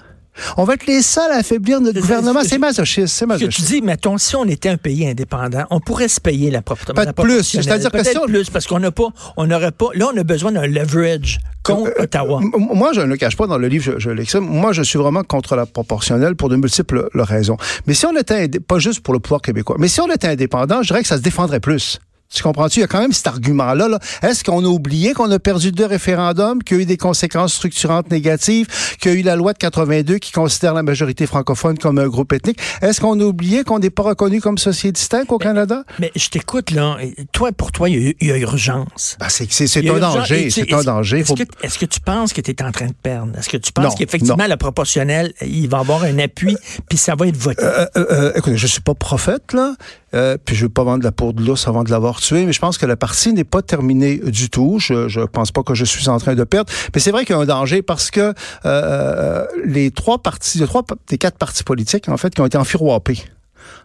On 0.57 0.64
va 0.64 0.75
être 0.75 0.87
les 0.87 1.03
seuls 1.03 1.31
à 1.31 1.37
affaiblir 1.37 1.81
notre 1.81 2.00
gouvernement. 2.00 2.41
c'est- 2.43 2.49
C'est 2.49 2.59
masochiste, 2.59 3.07
c'est 3.09 3.21
Ce 3.21 3.25
que 3.25 3.29
masochiste. 3.29 3.69
tu 3.69 3.75
dis, 3.75 3.83
mettons, 3.83 4.19
si 4.19 4.35
on 4.37 4.45
était 4.45 4.69
un 4.69 4.76
pays 4.76 5.07
indépendant, 5.07 5.64
on 5.71 5.81
pourrait 5.81 6.09
se 6.09 6.21
payer 6.21 6.50
la 6.50 6.62
propre 6.62 6.93
la 6.95 7.12
plus. 7.12 7.43
C'est-à-dire 7.43 7.91
que 7.91 7.97
Peut-être 7.99 8.11
si 8.12 8.19
on- 8.19 8.26
plus, 8.26 8.50
parce 8.50 8.67
qu'on 8.67 8.79
n'a 8.81 8.91
pas, 8.91 9.09
on 9.37 9.47
n'aurait 9.47 9.71
pas, 9.73 9.87
là, 9.95 10.09
on 10.14 10.17
a 10.19 10.23
besoin 10.25 10.53
d'un 10.53 10.67
leverage 10.67 11.38
contre 11.62 11.91
Euh, 11.99 12.03
Ottawa. 12.05 12.41
M- 12.43 12.50
Moi, 12.75 12.93
je 12.95 13.00
ne 13.00 13.07
le 13.07 13.17
cache 13.17 13.37
pas 13.37 13.47
dans 13.47 13.59
le 13.59 13.69
livre, 13.69 13.85
je, 13.85 13.99
je 13.99 14.11
l'exprime. 14.11 14.45
Moi, 14.45 14.73
je 14.73 14.83
suis 14.83 14.99
vraiment 14.99 15.23
contre 15.23 15.57
la 15.57 15.67
proportionnelle 15.67 16.35
pour 16.37 16.49
de 16.49 16.57
multiples 16.57 17.09
le- 17.12 17.23
raisons. 17.23 17.57
Mais 17.87 17.95
si 17.95 18.05
on 18.07 18.17
était, 18.17 18.49
pas 18.61 18.79
juste 18.79 19.00
pour 19.00 19.14
le 19.14 19.21
pouvoir 19.21 19.41
québécois, 19.41 19.76
mais 19.79 19.88
si 19.88 20.00
on 20.00 20.11
était 20.12 20.29
indépendant, 20.29 20.83
je 20.83 20.88
dirais 20.88 21.03
que 21.03 21.09
ça 21.09 21.17
se 21.17 21.23
défendrait 21.23 21.61
plus. 21.61 21.99
Tu 22.35 22.43
comprends-tu? 22.43 22.81
Il 22.81 22.83
y 22.83 22.85
a 22.85 22.88
quand 22.88 23.00
même 23.00 23.12
cet 23.12 23.26
argument-là. 23.26 23.88
Là. 23.88 23.99
Est-ce 24.23 24.45
qu'on 24.45 24.64
a 24.64 24.69
oublié 24.69 25.14
qu'on 25.14 25.31
a 25.31 25.38
perdu 25.38 25.73
deux 25.73 25.87
référendums, 25.87 26.62
qu'il 26.62 26.76
y 26.76 26.81
a 26.81 26.83
eu 26.83 26.87
des 26.87 26.97
conséquences 26.97 27.55
structurantes 27.55 28.11
négatives, 28.11 28.67
qu'il 29.00 29.12
y 29.12 29.14
a 29.14 29.19
eu 29.19 29.23
la 29.23 29.37
loi 29.37 29.53
de 29.53 29.59
82 29.59 30.19
qui 30.19 30.33
considère 30.33 30.75
la 30.75 30.83
majorité 30.83 31.26
francophone 31.26 31.79
comme 31.79 31.99
un 31.99 32.09
groupe 32.09 32.33
ethnique? 32.33 32.59
Est-ce 32.83 33.00
qu'on 33.00 33.19
a 33.21 33.25
oublié 33.25 33.64
qu'on 33.64 33.79
n'est 33.79 33.91
pas 33.91 34.03
reconnu 34.03 34.41
comme 34.41 34.59
société 34.59 34.93
distincte 34.93 35.31
au 35.31 35.38
Canada? 35.38 35.85
Mais 35.99 36.11
je 36.14 36.29
t'écoute, 36.29 36.71
là. 36.71 36.99
Toi, 37.33 37.53
pour 37.53 37.73
toi, 37.73 37.88
il 37.88 38.14
y 38.21 38.31
a, 38.31 38.37
y 38.37 38.41
urgence. 38.41 39.17
Ben, 39.21 39.29
c'est 39.29 39.45
un. 39.45 39.97
Et 39.97 40.00
danger. 40.00 40.50
C'est 40.50 40.73
un 40.73 40.83
danger. 40.83 41.21
Est-ce 41.62 41.79
que, 41.79 41.87
tu 41.87 42.00
penses 42.00 42.33
que 42.33 42.41
tu 42.41 42.50
es 42.50 42.62
en 42.62 42.73
train 42.73 42.87
de 42.87 42.95
perdre? 42.95 43.37
Est-ce 43.38 43.49
que 43.49 43.57
tu 43.57 43.73
penses 43.73 43.95
qu'effectivement, 43.95 44.37
non. 44.37 44.47
la 44.47 44.57
proportionnelle, 44.57 45.33
il 45.43 45.69
va 45.69 45.79
avoir 45.79 46.05
un 46.05 46.19
appui, 46.19 46.57
puis 46.88 46.99
ça 46.99 47.14
va 47.14 47.26
être 47.26 47.37
voté? 47.37 47.62
Euh, 47.62 47.87
euh, 47.97 48.07
euh, 48.11 48.33
écoutez, 48.37 48.57
je 48.57 48.67
suis 48.67 48.81
pas 48.81 48.95
prophète, 48.95 49.53
là, 49.53 49.75
euh, 50.14 50.37
puis 50.42 50.54
je 50.54 50.64
veux 50.64 50.71
pas 50.71 50.85
vendre 50.85 51.04
la 51.04 51.12
peau 51.12 51.33
de 51.33 51.42
l'ours 51.42 51.66
avant 51.66 51.85
de 51.85 51.90
l'avoir 51.90 52.21
tué, 52.21 52.47
mais 52.47 52.52
je 52.52 52.61
pense 52.61 52.78
que 52.78 52.87
la 52.87 52.97
partie 52.97 53.33
n'est 53.33 53.44
pas 53.44 53.62
terminée 53.62 54.18
du 54.18 54.49
tout. 54.49 54.78
Je, 54.80 55.09
je 55.09 55.21
pense 55.21 55.52
pas 55.52 55.62
que 55.62 55.75
je 55.75 55.85
suis 55.85 56.09
en 56.09 56.18
train 56.18 56.35
de 56.35 56.44
perdre. 56.44 56.73
Mais 56.94 57.00
c'est 57.00 57.11
vrai 57.11 57.25
qu'il 57.25 57.35
y 57.35 57.38
a 57.38 57.42
un 57.42 57.47
danger 57.47 57.83
parce 57.83 58.11
que 58.11 58.35
euh, 58.64 59.47
les 59.64 59.90
trois 59.90 60.18
partis, 60.18 60.59
les 60.59 60.66
trois 60.66 60.83
des 61.09 61.18
quatre 61.18 61.38
partis 61.38 61.64
politiques, 61.64 62.09
en 62.09 62.16
fait, 62.16 62.35
qui 62.35 62.40
ont 62.40 62.47
été 62.47 62.59
enfiroapés. 62.59 63.18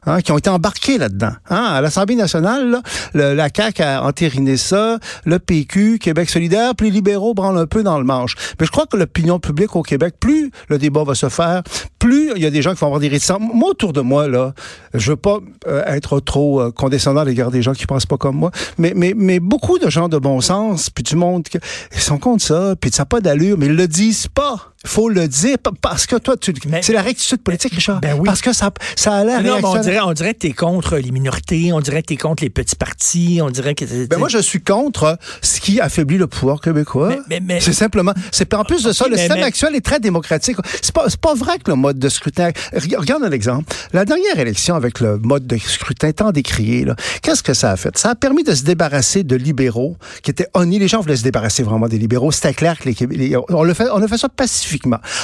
Hein, 0.06 0.22
qui 0.22 0.32
ont 0.32 0.38
été 0.38 0.50
embarqués 0.50 0.98
là-dedans. 0.98 1.34
Hein, 1.50 1.64
à 1.64 1.82
l'Assemblée 1.82 2.16
nationale, 2.16 2.82
le- 3.14 3.34
la 3.34 3.50
CAQ 3.54 3.82
a 3.84 4.04
entériné 4.04 4.56
ça, 4.56 4.98
le 5.26 5.40
PQ, 5.40 6.00
Québec 6.00 6.30
solidaire, 6.30 6.74
puis 6.76 6.88
les 6.88 6.94
libéraux 6.94 7.34
branlent 7.34 7.58
un 7.58 7.66
peu 7.66 7.84
dans 7.84 7.98
le 7.98 8.06
manche. 8.06 8.36
Mais 8.60 8.66
je 8.66 8.72
crois 8.72 8.86
que 8.86 8.96
l'opinion 8.96 9.40
publique 9.40 9.76
au 9.76 9.84
Québec, 9.84 10.16
plus 10.20 10.52
le 10.70 10.78
débat 10.78 11.04
va 11.04 11.16
se 11.16 11.28
faire, 11.28 11.64
plus 12.00 12.32
il 12.36 12.42
y 12.42 12.46
a 12.46 12.50
des 12.50 12.62
gens 12.62 12.74
qui 12.74 12.80
vont 12.80 12.88
avoir 12.88 13.02
des 13.02 13.10
réticences. 13.10 13.42
Moi, 13.54 13.70
autour 13.72 13.92
de 13.92 14.02
moi, 14.02 14.28
là, 14.30 14.54
je 14.94 15.12
veux 15.12 15.18
pas 15.18 15.40
euh, 15.68 15.84
être 15.86 16.20
trop 16.22 16.62
euh, 16.62 16.72
condescendant 16.72 17.22
à 17.22 17.26
l'égard 17.26 17.52
des 17.52 17.62
gens 17.62 17.74
qui 17.74 17.86
pensent 17.86 18.06
pas 18.06 18.18
comme 18.18 18.38
moi, 18.38 18.52
mais, 18.78 18.94
mais, 18.96 19.14
mais 19.16 19.40
beaucoup 19.42 19.80
de 19.80 19.90
gens 19.90 20.08
de 20.08 20.18
bon 20.18 20.40
sens, 20.40 20.90
puis 20.90 21.04
du 21.04 21.16
monde, 21.18 21.46
ils 21.94 22.00
sont 22.00 22.18
contre 22.18 22.44
ça, 22.44 22.76
puis 22.80 22.90
ça 22.92 23.02
n'a 23.02 23.06
pas 23.06 23.20
d'allure, 23.20 23.58
mais 23.58 23.66
ils 23.66 23.76
le 23.76 23.88
disent 23.88 24.28
pas. 24.28 24.74
Faut 24.86 25.10
le 25.10 25.28
dire 25.28 25.58
pa- 25.60 25.72
parce 25.82 26.06
que 26.06 26.16
toi, 26.16 26.38
tu, 26.38 26.54
c'est 26.82 26.94
la 26.94 27.02
rectitude 27.02 27.42
politique, 27.42 27.74
Richard. 27.74 28.00
Ben 28.00 28.14
oui. 28.18 28.24
Parce 28.26 28.42
que 28.42 28.54
ça, 28.54 28.72
ça 28.96 29.14
a 29.14 29.24
l'air 29.26 29.42
Non, 29.44 29.56
mais 29.58 29.66
on 29.66 29.74
dirait, 29.82 30.00
on 30.00 30.14
dirait 30.14 30.34
que 30.34 30.40
tu 30.40 30.48
es 30.48 30.54
contre 30.54 30.96
les 30.98 31.12
minorités, 31.12 31.74
on 31.74 31.82
dirait 31.82 32.02
que 32.02 32.08
tu 32.08 32.14
es 32.14 32.18
contre 32.18 32.44
les 32.44 32.50
petits 32.50 32.76
partis, 32.78 33.40
on 33.44 33.50
dirait 33.50 33.76
que... 33.76 33.84
t'es- 33.86 34.08
Ben 34.08 34.18
moi, 34.18 34.30
je 34.30 34.38
suis 34.38 34.62
contre 34.62 35.18
ce 35.42 35.60
qui 35.60 35.82
affaiblit 35.82 36.18
le 36.18 36.28
pouvoir 36.28 36.62
québécois. 36.62 37.10
Mais- 37.10 37.20
mais- 37.30 37.40
mais- 37.42 37.60
c'est 37.62 37.74
simplement. 37.74 38.14
C'est 38.32 38.54
en 38.54 38.64
plus 38.64 38.84
de 38.84 38.94
ça, 38.94 39.06
le 39.10 39.18
système 39.18 39.38
actuel 39.48 39.76
est 39.76 39.82
très 39.86 40.00
démocratique. 40.00 40.56
C'est 40.82 40.94
pas, 40.94 41.06
c'est 41.10 41.20
pas 41.20 41.34
vrai 41.34 41.58
que 41.60 41.70
le 41.72 41.76
mode 41.76 42.00
de 42.00 42.08
scrutin. 42.10 42.52
Reg- 42.74 42.96
Regarde 42.98 43.24
un 43.24 43.32
exemple. 43.32 43.74
La 43.92 44.06
dernière 44.06 44.40
élection 44.40 44.76
avec 44.76 45.02
le 45.02 45.18
mode 45.18 45.46
de 45.46 45.58
scrutin 45.58 46.12
tant 46.14 46.32
décrié, 46.32 46.86
là, 46.86 46.96
qu'est-ce 47.22 47.44
que 47.44 47.54
ça 47.54 47.72
a 47.72 47.76
fait? 47.76 47.98
Ça 47.98 48.12
a 48.12 48.16
permis 48.16 48.44
de 48.44 48.56
se 48.56 48.64
débarrasser 48.64 49.24
de 49.24 49.36
libéraux 49.36 49.98
qui 50.24 50.32
étaient 50.32 50.48
honnis. 50.54 50.80
Les 50.80 50.88
gens 50.88 51.02
voulaient 51.02 51.18
se 51.18 51.24
débarrasser 51.24 51.64
vraiment 51.64 51.88
des 51.90 51.98
libéraux. 51.98 52.32
C'était 52.32 52.54
clair 52.54 52.80
que 52.80 52.88
les, 52.90 52.96
les- 53.12 53.36
on 53.50 53.64
le 53.64 53.74
fait, 53.74 53.88
on 53.92 54.02
a 54.02 54.08
fait 54.08 54.18
ça 54.18 54.30
pacifiquement. 54.30 54.69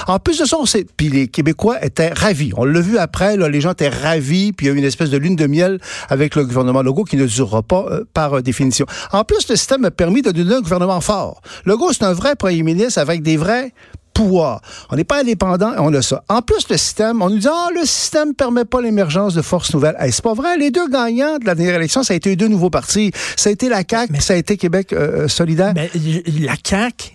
En 0.07 0.19
plus 0.19 0.39
de 0.39 0.45
ça, 0.45 0.57
on 0.59 0.65
sait, 0.65 0.85
puis 0.97 1.09
les 1.09 1.27
Québécois 1.27 1.83
étaient 1.83 2.11
ravis. 2.13 2.51
On 2.57 2.65
l'a 2.65 2.79
vu 2.79 2.97
après, 2.97 3.37
là, 3.37 3.49
les 3.49 3.61
gens 3.61 3.71
étaient 3.71 3.89
ravis, 3.89 4.53
puis 4.53 4.65
il 4.65 4.69
y 4.69 4.71
a 4.71 4.75
eu 4.75 4.77
une 4.77 4.85
espèce 4.85 5.09
de 5.09 5.17
lune 5.17 5.35
de 5.35 5.47
miel 5.47 5.79
avec 6.09 6.35
le 6.35 6.45
gouvernement 6.45 6.81
Legault 6.81 7.03
qui 7.03 7.17
ne 7.17 7.25
durera 7.25 7.61
pas 7.61 7.85
euh, 7.89 8.03
par 8.13 8.37
euh, 8.37 8.41
définition. 8.41 8.85
En 9.11 9.23
plus, 9.23 9.47
le 9.49 9.55
système 9.55 9.85
a 9.85 9.91
permis 9.91 10.21
de 10.21 10.31
donner 10.31 10.55
un 10.55 10.61
gouvernement 10.61 11.01
fort. 11.01 11.41
Legault, 11.65 11.93
c'est 11.93 12.03
un 12.03 12.13
vrai 12.13 12.35
premier 12.35 12.63
ministre 12.63 12.99
avec 12.99 13.21
des 13.21 13.37
vrais 13.37 13.73
pouvoirs. 14.15 14.61
On 14.89 14.95
n'est 14.95 15.03
pas 15.03 15.19
indépendant, 15.19 15.73
on 15.77 15.93
a 15.93 16.01
ça. 16.01 16.23
En 16.29 16.41
plus, 16.41 16.67
le 16.69 16.77
système, 16.77 17.21
on 17.21 17.29
nous 17.29 17.39
dit, 17.39 17.47
ah, 17.51 17.67
le 17.75 17.85
système 17.85 18.33
permet 18.33 18.65
pas 18.65 18.81
l'émergence 18.81 19.35
de 19.35 19.43
forces 19.43 19.73
nouvelles. 19.73 19.95
Hey, 19.99 20.11
c'est 20.11 20.23
pas 20.23 20.33
vrai. 20.33 20.57
Les 20.57 20.71
deux 20.71 20.87
gagnants 20.87 21.37
de 21.37 21.45
la 21.45 21.53
dernière 21.53 21.75
élection, 21.75 22.01
ça 22.01 22.13
a 22.13 22.17
été 22.17 22.29
les 22.29 22.35
deux 22.35 22.47
nouveaux 22.47 22.71
partis. 22.71 23.11
Ça 23.35 23.49
a 23.49 23.51
été 23.53 23.69
la 23.69 23.83
CAQ, 23.87 24.13
puis 24.13 24.21
ça 24.21 24.33
a 24.33 24.37
été 24.37 24.57
Québec 24.57 24.93
euh, 24.93 25.27
solidaire. 25.27 25.73
Mais 25.75 25.91
la 26.39 26.55
CAQ, 26.63 27.14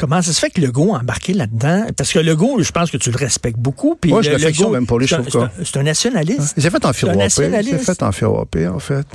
comment 0.00 0.22
ça 0.22 0.32
se 0.32 0.40
fait 0.40 0.48
que 0.50 0.60
Legault 0.60 0.94
a 0.94 0.98
embarqué 1.00 1.34
là-dedans? 1.34 1.86
Parce 1.96 2.10
que 2.12 2.18
Legault, 2.18 2.62
je 2.62 2.72
pense 2.72 2.90
que 2.90 2.96
tu 2.96 3.10
le 3.10 3.16
respectes 3.18 3.58
beaucoup. 3.58 3.96
Puis 4.00 4.10
Moi, 4.10 4.22
je 4.22 4.30
le- 4.30 4.38
Legault, 4.38 4.70
même 4.70 4.86
pour 4.86 4.98
lui, 4.98 5.06
je 5.06 5.14
c'est 5.14 5.20
un- 5.20 5.24
trouve 5.24 5.48
c'est 5.54 5.60
un- 5.60 5.64
C'est 5.64 5.76
un 5.78 5.82
nationaliste. 5.82 6.54
Il 6.56 6.62
s'est 6.62 6.70
fait 6.70 6.84
nationaliste. 7.18 7.78
s'est 7.78 7.84
fait 7.84 8.02
en 8.66 8.78
fait. 8.78 9.06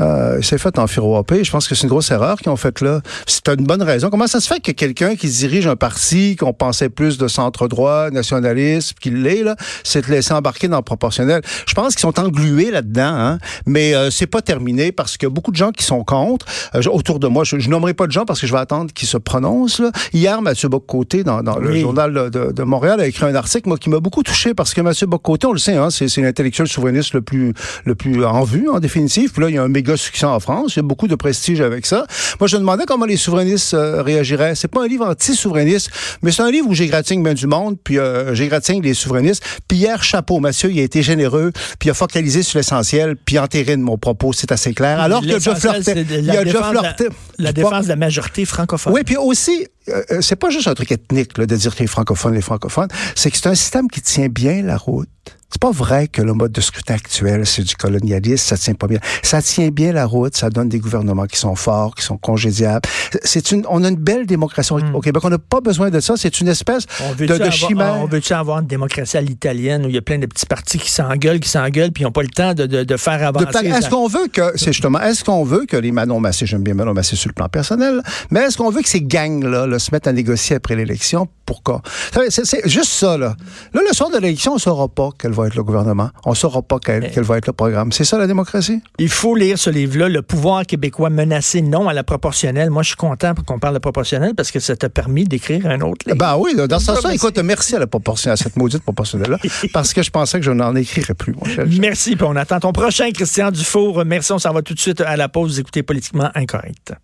Euh, 0.00 0.36
il 0.38 0.44
s'est 0.44 0.58
fait 0.58 0.78
enfiroiper. 0.78 1.44
Je 1.44 1.50
pense 1.50 1.68
que 1.68 1.74
c'est 1.74 1.84
une 1.84 1.88
grosse 1.88 2.10
erreur 2.10 2.38
qu'ils 2.38 2.50
ont 2.50 2.56
faite 2.56 2.80
là. 2.80 3.00
C'est 3.26 3.48
une 3.48 3.64
bonne 3.64 3.82
raison. 3.82 4.10
Comment 4.10 4.26
ça 4.26 4.40
se 4.40 4.48
fait 4.48 4.60
que 4.60 4.72
quelqu'un 4.72 5.16
qui 5.16 5.28
dirige 5.28 5.66
un 5.66 5.76
parti 5.76 6.36
qu'on 6.36 6.52
pensait 6.52 6.88
plus 6.88 7.18
de 7.18 7.28
centre-droit, 7.28 8.10
nationaliste, 8.10 8.98
qu'il 8.98 9.22
l'est, 9.22 9.42
là, 9.42 9.56
s'est 9.84 10.02
laissé 10.08 10.32
embarquer 10.32 10.68
dans 10.68 10.78
le 10.78 10.82
proportionnel? 10.82 11.42
Je 11.66 11.74
pense 11.74 11.94
qu'ils 11.94 12.00
sont 12.00 12.18
englués 12.18 12.70
là-dedans, 12.70 13.02
hein? 13.02 13.38
mais 13.66 13.94
euh, 13.94 14.10
c'est 14.10 14.26
pas 14.26 14.42
terminé 14.42 14.92
parce 14.92 15.16
que 15.16 15.26
beaucoup 15.26 15.50
de 15.50 15.56
gens 15.56 15.70
qui 15.70 15.84
sont 15.84 16.04
contre, 16.04 16.46
euh, 16.74 16.82
autour 16.90 17.18
de 17.18 17.26
moi, 17.26 17.44
je, 17.44 17.58
je 17.58 17.70
nommerai 17.70 17.94
pas 17.94 18.06
de 18.06 18.12
gens 18.12 18.24
parce 18.24 18.40
que 18.40 18.46
je 18.46 18.52
vais 18.52 18.58
attendre 18.58 18.92
qu'ils 18.92 19.08
se 19.08 19.16
prononcent. 19.16 19.80
Là. 19.80 19.90
Hier, 20.12 20.40
Mathieu 20.42 20.68
Bocoté, 20.68 21.24
dans, 21.24 21.42
dans 21.42 21.58
le 21.58 21.74
journal 21.78 22.30
de, 22.30 22.52
de 22.52 22.62
Montréal, 22.62 23.00
a 23.00 23.06
écrit 23.06 23.24
un 23.24 23.34
article 23.34 23.68
moi, 23.68 23.78
qui 23.78 23.90
m'a 23.90 24.00
beaucoup 24.00 24.22
touché 24.22 24.54
parce 24.54 24.74
que 24.74 24.80
Mathieu 24.80 25.06
Bocoté, 25.06 25.46
on 25.46 25.52
le 25.52 25.58
sait, 25.58 25.76
hein, 25.76 25.90
c'est, 25.90 26.08
c'est 26.08 26.20
l'intellectuel 26.20 26.68
souverainiste 26.68 27.14
le 27.14 27.22
plus, 27.22 27.54
le 27.84 27.94
plus 27.94 28.24
en 28.24 28.44
vue, 28.44 28.68
en 28.68 28.80
définitive. 28.80 29.32
Puis 29.32 29.42
là, 29.42 29.48
il 29.48 29.54
y 29.54 29.58
a 29.58 29.62
un 29.62 29.68
méga 29.68 29.85
succès 29.94 30.26
en 30.26 30.40
France. 30.40 30.74
Il 30.74 30.78
y 30.78 30.80
a 30.80 30.82
beaucoup 30.82 31.06
de 31.06 31.14
prestige 31.14 31.60
avec 31.60 31.86
ça. 31.86 32.06
Moi, 32.40 32.48
je 32.48 32.56
me 32.56 32.60
demandais 32.62 32.84
comment 32.86 33.04
les 33.06 33.16
souverainistes 33.16 33.74
euh, 33.74 34.02
réagiraient. 34.02 34.56
C'est 34.56 34.66
pas 34.68 34.82
un 34.82 34.88
livre 34.88 35.06
anti-souverainiste, 35.06 35.90
mais 36.22 36.32
c'est 36.32 36.42
un 36.42 36.50
livre 36.50 36.66
où 36.68 36.74
j'égratigne 36.74 37.22
bien 37.22 37.34
du 37.34 37.46
monde, 37.46 37.76
puis 37.84 37.98
euh, 37.98 38.34
j'égratigne 38.34 38.82
les 38.82 38.94
souverainistes. 38.94 39.42
Puis 39.68 39.78
hier, 39.78 40.02
chapeau, 40.02 40.40
Mathieu, 40.40 40.70
il 40.72 40.80
a 40.80 40.82
été 40.82 41.02
généreux, 41.02 41.52
puis 41.78 41.88
il 41.88 41.90
a 41.90 41.94
focalisé 41.94 42.42
sur 42.42 42.58
l'essentiel, 42.58 43.14
puis 43.16 43.38
entérine 43.38 43.80
mon 43.82 43.98
propos, 43.98 44.32
c'est 44.32 44.50
assez 44.50 44.72
clair. 44.74 44.98
Alors 45.00 45.22
flirté. 45.22 45.82
c'est 45.82 45.94
de 46.04 46.14
Il 46.16 46.26
la 46.26 46.40
a 46.40 46.44
déjà 46.44 46.60
la- 46.72 46.80
flirté. 46.80 47.08
La 47.38 47.52
défense 47.52 47.84
de 47.84 47.88
la 47.90 47.96
majorité 47.96 48.44
francophone. 48.46 48.92
oui, 48.94 49.02
puis 49.04 49.16
aussi, 49.16 49.66
euh, 49.88 50.02
euh, 50.10 50.20
c'est 50.20 50.36
pas 50.36 50.50
juste 50.50 50.68
un 50.68 50.74
truc 50.74 50.92
ethnique 50.92 51.38
là, 51.38 51.46
de 51.46 51.56
dire 51.56 51.74
que 51.74 51.80
les 51.80 51.86
francophones, 51.86 52.34
les 52.34 52.42
francophones, 52.42 52.88
c'est 53.14 53.30
que 53.30 53.36
c'est 53.36 53.48
un 53.48 53.54
système 53.54 53.88
qui 53.88 54.00
tient 54.00 54.28
bien 54.28 54.62
la 54.62 54.76
route. 54.76 55.08
C'est 55.48 55.60
pas 55.60 55.70
vrai 55.70 56.08
que 56.08 56.22
le 56.22 56.32
mode 56.34 56.50
de 56.50 56.60
scrutin 56.60 56.94
actuel, 56.94 57.46
c'est 57.46 57.62
du 57.62 57.76
colonialisme, 57.76 58.44
ça 58.44 58.56
tient 58.56 58.74
pas 58.74 58.88
bien. 58.88 58.98
Ça 59.22 59.40
tient 59.40 59.68
bien 59.68 59.92
la 59.92 60.04
route, 60.04 60.36
ça 60.36 60.50
donne 60.50 60.68
des 60.68 60.80
gouvernements 60.80 61.26
qui 61.26 61.38
sont 61.38 61.54
forts, 61.54 61.94
qui 61.94 62.02
sont 62.04 62.18
congédiables. 62.18 62.82
C'est 63.22 63.52
une, 63.52 63.64
on 63.70 63.84
a 63.84 63.88
une 63.88 63.96
belle 63.96 64.26
démocratie 64.26 64.72
au 64.72 64.78
hmm. 64.78 65.00
Québec. 65.00 65.24
On 65.24 65.30
n'a 65.30 65.38
pas 65.38 65.60
besoin 65.60 65.88
de 65.90 66.00
ça. 66.00 66.14
C'est 66.16 66.40
une 66.40 66.48
espèce 66.48 66.86
de, 67.16 67.26
de 67.26 67.50
chimère. 67.50 67.96
On 68.00 68.06
veut-tu 68.06 68.32
avoir 68.32 68.58
une 68.58 68.66
démocratie 68.66 69.16
à 69.16 69.20
l'italienne 69.20 69.86
où 69.86 69.88
il 69.88 69.94
y 69.94 69.98
a 69.98 70.02
plein 70.02 70.18
de 70.18 70.26
petits 70.26 70.46
partis 70.46 70.78
qui 70.78 70.90
s'engueulent, 70.90 71.40
qui 71.40 71.48
s'engueulent, 71.48 71.92
puis 71.92 72.02
ils 72.02 72.06
n'ont 72.06 72.12
pas 72.12 72.22
le 72.22 72.28
temps 72.28 72.52
de, 72.52 72.66
de, 72.66 72.82
de 72.82 72.96
faire 72.96 73.24
avancer. 73.24 73.66
Est-ce 73.66 73.88
qu'on 73.88 74.08
veut 74.08 74.26
que, 74.26 74.52
c'est 74.56 74.72
justement, 74.72 75.00
est-ce 75.00 75.22
qu'on 75.22 75.44
veut 75.44 75.64
que 75.64 75.76
les 75.76 75.92
Manon 75.92 76.18
Massé, 76.18 76.44
j'aime 76.44 76.64
bien 76.64 76.74
Manon 76.74 76.92
Massé 76.92 77.14
sur 77.14 77.28
le 77.28 77.34
plan 77.34 77.48
personnel, 77.48 78.02
mais 78.30 78.40
est-ce 78.40 78.58
qu'on 78.58 78.70
veut 78.70 78.82
que 78.82 78.88
ces 78.88 79.00
gangs-là 79.00 79.75
se 79.78 79.90
mettent 79.92 80.06
à 80.06 80.12
négocier 80.12 80.56
après 80.56 80.76
l'élection? 80.76 81.28
Pourquoi? 81.44 81.80
C'est 82.28 82.68
juste 82.68 82.90
ça, 82.90 83.16
là. 83.16 83.36
Là, 83.72 83.80
le 83.86 83.94
soir 83.94 84.10
de 84.10 84.18
l'élection, 84.18 84.52
on 84.52 84.56
ne 84.56 84.60
saura 84.60 84.88
pas 84.88 85.10
quel 85.16 85.30
va 85.30 85.46
être 85.46 85.54
le 85.54 85.62
gouvernement. 85.62 86.10
On 86.24 86.30
ne 86.30 86.34
saura 86.34 86.60
pas 86.60 86.78
quel, 86.84 87.10
quel, 87.12 87.22
va 87.22 87.38
être 87.38 87.46
le 87.46 87.52
programme. 87.52 87.92
C'est 87.92 88.04
ça, 88.04 88.18
la 88.18 88.26
démocratie? 88.26 88.82
Il 88.98 89.08
faut 89.08 89.36
lire 89.36 89.56
ce 89.56 89.70
livre-là, 89.70 90.08
Le 90.08 90.22
pouvoir 90.22 90.66
québécois 90.66 91.08
menacé 91.08 91.62
non 91.62 91.88
à 91.88 91.94
la 91.94 92.02
proportionnelle. 92.02 92.70
Moi, 92.70 92.82
je 92.82 92.88
suis 92.88 92.96
content 92.96 93.32
qu'on 93.46 93.60
parle 93.60 93.74
de 93.74 93.78
proportionnelle 93.78 94.34
parce 94.34 94.50
que 94.50 94.58
ça 94.58 94.76
t'a 94.76 94.88
permis 94.88 95.24
d'écrire 95.24 95.66
un 95.66 95.80
autre 95.82 96.06
livre. 96.06 96.18
Ben 96.18 96.36
oui, 96.36 96.56
dans 96.56 96.78
ce 96.80 96.86
sens 96.86 97.04
écoute, 97.12 97.38
merci 97.38 97.76
à 97.76 97.78
la 97.78 97.86
proportionnelle, 97.86 98.34
à 98.34 98.36
cette 98.36 98.56
maudite 98.56 98.82
proportionnelle-là, 98.82 99.38
parce 99.72 99.94
que 99.94 100.02
je 100.02 100.10
pensais 100.10 100.38
que 100.40 100.44
je 100.44 100.50
n'en 100.50 100.74
écrirais 100.74 101.14
plus, 101.14 101.32
mon 101.32 101.44
cher. 101.44 101.64
Merci, 101.78 102.16
puis 102.16 102.26
on 102.28 102.36
attend 102.36 102.58
ton 102.60 102.72
prochain, 102.72 103.10
Christian 103.12 103.50
Dufour. 103.52 104.04
Merci, 104.04 104.32
on 104.32 104.38
s'en 104.38 104.52
va 104.52 104.62
tout 104.62 104.74
de 104.74 104.80
suite 104.80 105.00
à 105.00 105.16
la 105.16 105.28
pause. 105.28 105.52
Vous 105.52 105.60
écoutez 105.60 105.82
Politiquement 105.82 106.30
Incorrect. 106.34 106.94